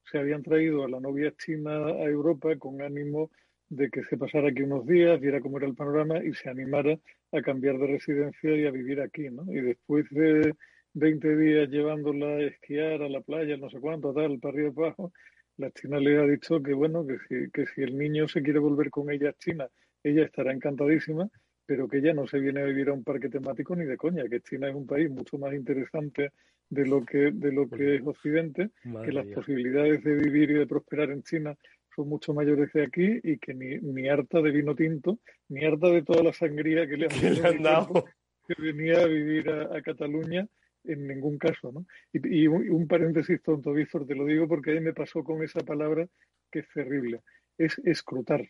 [0.09, 3.31] se habían traído a la novia china a Europa con ánimo
[3.69, 6.97] de que se pasara aquí unos días, viera cómo era el panorama y se animara
[7.31, 9.43] a cambiar de residencia y a vivir aquí, ¿no?
[9.51, 10.53] Y después de
[10.93, 14.79] 20 días llevándola a esquiar a la playa, no sé cuánto, tal, para arriba y
[14.79, 15.11] abajo,
[15.57, 18.59] la china le ha dicho que, bueno, que si, que si el niño se quiere
[18.59, 19.67] volver con ella a China,
[20.03, 21.29] ella estará encantadísima,
[21.67, 24.23] pero que ya no se viene a vivir a un parque temático ni de coña,
[24.29, 26.31] que China es un país mucho más interesante
[26.69, 28.69] de lo que, de lo que es Occidente,
[29.03, 31.55] que las posibilidades de vivir y de prosperar en China
[31.93, 35.89] son mucho mayores de aquí y que ni, ni harta de vino tinto, ni harta
[35.89, 37.07] de toda la sangría que le
[37.43, 38.05] han, dado
[38.47, 40.47] que venía a vivir a, Cataluña
[40.85, 41.85] en ningún caso, ¿no?
[42.13, 45.59] Y, un, un, paréntesis tonto, Víctor, te lo digo porque ahí me pasó con esa
[45.59, 46.07] palabra
[46.49, 47.23] que es terrible,
[47.57, 48.47] es escrutar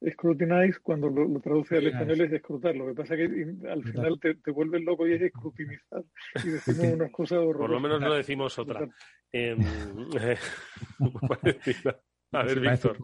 [0.00, 2.76] escrutinize, cuando lo, traduce al español es escrutar.
[2.76, 6.04] Lo que pasa es que al final te, te vuelves loco y es escrutinizar.
[6.44, 7.60] Y decimos unas cosas horrorosas.
[7.60, 8.88] Por lo menos no decimos otra.
[9.32, 9.58] Em,
[12.32, 12.98] a ver, Víctor.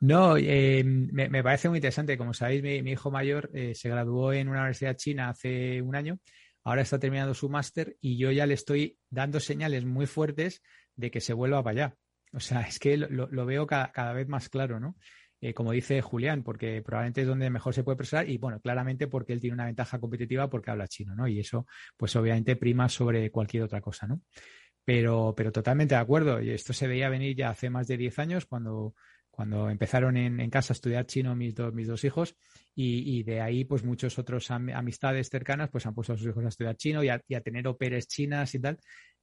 [0.00, 2.16] No, eh, me, parece muy interesante.
[2.16, 6.18] Como sabéis, mi, hijo mayor eh, se graduó en una universidad china hace un año.
[6.64, 10.62] Ahora está terminando su máster y yo ya le estoy dando señales muy fuertes
[10.96, 11.96] de que se vuelva para allá.
[12.32, 14.96] O sea, es que lo, veo cada, vez más claro, ¿no?
[15.40, 19.06] Eh, como dice Julián, porque probablemente es donde mejor se puede presar y, bueno, claramente
[19.06, 21.28] porque él tiene una ventaja competitiva porque habla chino, ¿no?
[21.28, 21.66] Y eso,
[21.96, 24.22] pues obviamente prima sobre cualquier otra cosa, ¿no?
[24.84, 26.40] Pero, pero totalmente de acuerdo.
[26.40, 28.94] Y esto se veía venir ya hace más de 10 años cuando,
[29.38, 32.34] cuando empezaron en, casa a estudiar chino mis, mis dos hijos
[32.74, 36.48] y, de ahí pues muchos otros amistades cercanas pues han puesto a sus hijos a
[36.48, 38.78] estudiar chino y a, tener operes chinas y tal.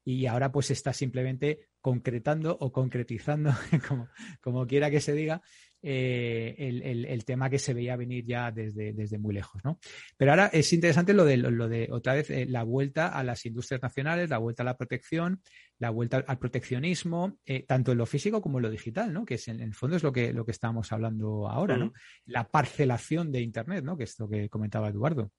[0.05, 3.51] y ahora pues está simplemente concretando o concretizando,
[3.89, 4.07] como,
[4.39, 5.41] como quiera que se diga,
[5.88, 9.63] eh, el, tema que se veía venir ya desde, desde muy lejos.
[9.63, 9.79] ¿no?
[10.17, 13.45] Pero ahora es interesante lo de, lo de otra vez, eh, la vuelta a las
[13.45, 15.43] industrias nacionales, la vuelta a la protección,
[15.77, 19.25] la vuelta al proteccionismo, eh, tanto en lo físico como en lo digital, ¿no?
[19.25, 21.93] que es, en, el fondo es lo que, lo que estamos hablando ahora, ¿no?
[22.25, 23.95] la parcelación de Internet, ¿no?
[23.95, 25.31] que es lo que comentaba Eduardo.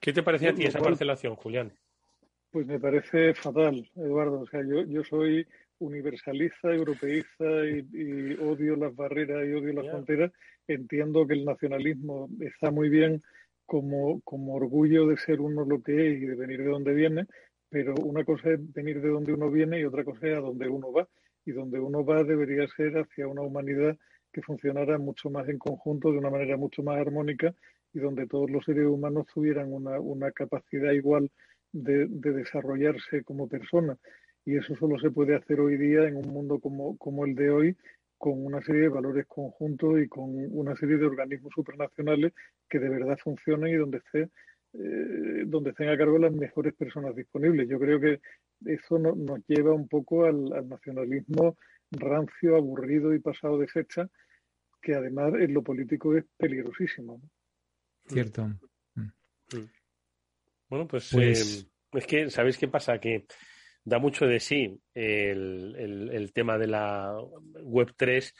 [0.00, 1.74] ¿Qué te parecía a ti esa parcelación, Julián?
[2.50, 4.40] Pues me parece fatal, Eduardo.
[4.40, 5.46] O sea, yo, yo soy
[5.78, 10.32] universaliza, europeiza y, odio las barreras y odio las fronteras.
[10.66, 13.22] Entiendo que el nacionalismo está muy bien
[13.66, 17.26] como, como orgullo de ser uno lo que es y de venir de donde viene,
[17.68, 20.68] pero una cosa es venir de donde uno viene y otra cosa es a donde
[20.68, 21.08] uno va.
[21.46, 23.96] Y donde uno va debería ser hacia una humanidad
[24.32, 27.54] que funcionara mucho más en conjunto, de una manera mucho más armónica
[27.92, 31.30] y donde todos los seres humanos tuvieran una, una capacidad igual
[31.72, 33.98] de, de desarrollarse como personas
[34.44, 37.50] y eso solo se puede hacer hoy día en un mundo como, como el de
[37.50, 37.76] hoy,
[38.18, 42.32] con una serie de valores conjuntos y con una serie de organismos supranacionales
[42.68, 44.30] que de verdad funcionen y donde esté
[44.76, 47.68] eh, donde estén a cargo las mejores personas disponibles.
[47.68, 48.20] Yo creo que
[48.64, 51.56] eso nos lleva un poco al, nacionalismo
[51.92, 54.08] rancio, aburrido y pasado de fecha,
[54.82, 57.20] que además en lo político es peligrosísimo.
[58.06, 58.48] Cierto.
[58.96, 59.10] Mm.
[60.68, 61.62] Bueno, pues, pues...
[61.62, 62.98] Eh, es que, ¿sabéis qué pasa?
[62.98, 63.26] Que
[63.84, 67.16] da mucho de sí el, tema de la
[67.62, 68.34] Web 3,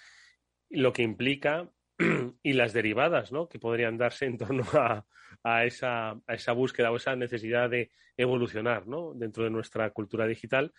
[0.70, 1.70] lo que implica
[2.42, 3.48] y las derivadas ¿no?
[3.48, 5.06] que podrían darse en torno a,
[5.42, 9.12] a, esa, a esa búsqueda o esa necesidad de evolucionar ¿no?
[9.14, 10.72] dentro de nuestra cultura digital.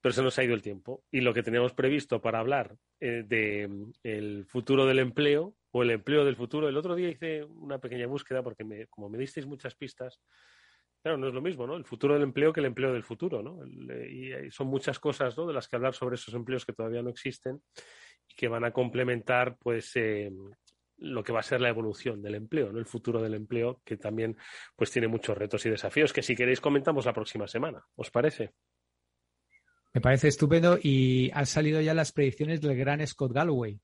[0.00, 1.04] Pero se nos ha ido el tiempo.
[1.12, 6.24] Y lo que teníamos previsto para hablar eh, del futuro del empleo o el empleo
[6.24, 9.76] del futuro, el otro día hice una pequeña búsqueda porque me, como me disteis muchas
[9.76, 10.20] pistas,
[11.02, 11.76] Claro, no es lo mismo, ¿no?
[11.76, 13.58] El futuro del empleo que el empleo del futuro, ¿no?
[13.66, 15.46] y son muchas cosas, ¿no?
[15.46, 17.60] De las que hablar sobre esos empleos que todavía no existen
[18.28, 20.30] y que van a complementar, pues, eh,
[20.98, 22.78] lo que va a ser la evolución del empleo, ¿no?
[22.78, 24.36] El futuro del empleo, que también,
[24.76, 27.84] pues, tiene muchos retos y desafíos que si queréis comentamos la próxima semana.
[27.96, 28.52] ¿Os parece?
[29.92, 33.80] Me parece estupendo y han salido ya las predicciones del gran Scott Galloway.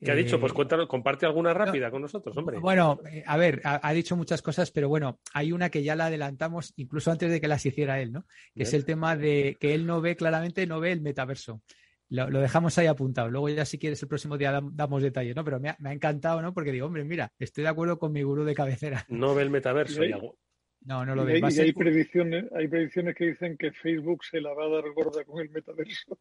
[0.00, 0.38] ¿Qué ha dicho?
[0.40, 2.58] Pues eh, cuéntanos, comparte alguna rápida con nosotros, hombre.
[2.58, 6.06] Bueno, eh, a ver, ha, dicho muchas cosas, pero bueno, hay una que ya la
[6.06, 8.26] adelantamos incluso antes de que las hiciera él, ¿no?
[8.54, 11.62] Que es el tema de que él no ve claramente, no ve el metaverso.
[12.10, 13.30] Lo, dejamos ahí apuntado.
[13.30, 15.44] Luego ya si quieres el próximo día damos detalles, ¿no?
[15.44, 16.52] Pero me ha, encantado, ¿no?
[16.52, 19.04] Porque digo, hombre, mira, estoy de acuerdo con mi gurú de cabecera.
[19.08, 20.02] No ve el metaverso.
[20.82, 21.38] No, no lo ve.
[21.38, 25.24] Y hay, predicciones, hay predicciones que dicen que Facebook se la va a dar gorda
[25.24, 26.18] con el metaverso.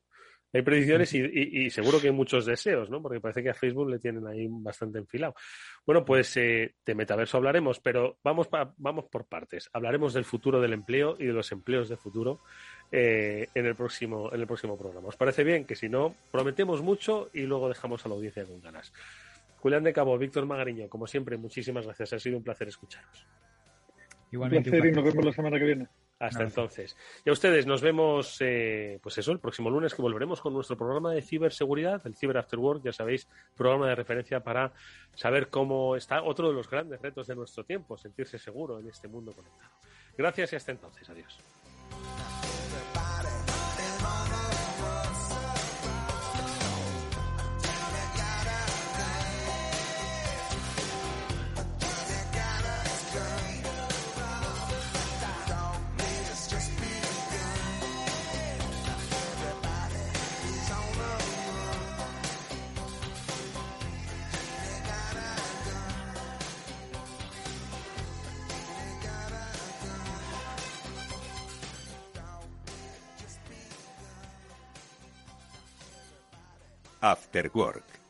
[0.54, 3.01] Hay predicciones y, seguro que hay muchos deseos, ¿no?
[3.01, 5.34] Porque parece que a Facebook le tienen ahí bastante enfilado.
[5.84, 9.68] Bueno, pues eh, de metaverso hablaremos, pero vamos, vamos por partes.
[9.74, 12.41] Hablaremos del futuro del empleo y de los empleos de futuro
[12.91, 15.08] eh, en, el próximo, en el próximo programa.
[15.08, 15.66] ¿Os parece bien?
[15.66, 18.93] Que si no, prometemos mucho y luego dejamos a la audiencia con ganas.
[19.58, 22.14] Julián de Cabo, Víctor Magariño, como siempre, muchísimas gracias.
[22.14, 23.26] Ha sido un placer escucharos.
[24.32, 24.70] Igualmente.
[24.70, 25.88] Un placer y nos vemos la semana que viene.
[26.24, 26.95] Hasta entonces.
[27.26, 30.78] Y a ustedes nos vemos, eh, pues eso, el próximo lunes que volveremos con nuestro
[30.78, 34.71] programa de ciberseguridad, el Cyber After Work, ya sabéis, programa de referencia para
[35.15, 39.09] saber cómo está otro de los grandes retos de nuestro tiempo, sentirse seguro en este
[39.09, 39.71] mundo conectado.
[40.17, 41.09] Gracias y hasta entonces.
[41.09, 41.38] Adiós.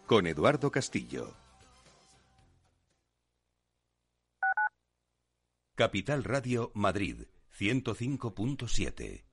[0.06, 1.34] Con Eduardo Castillo.
[5.76, 9.33] Capital Radio Madrid 105.7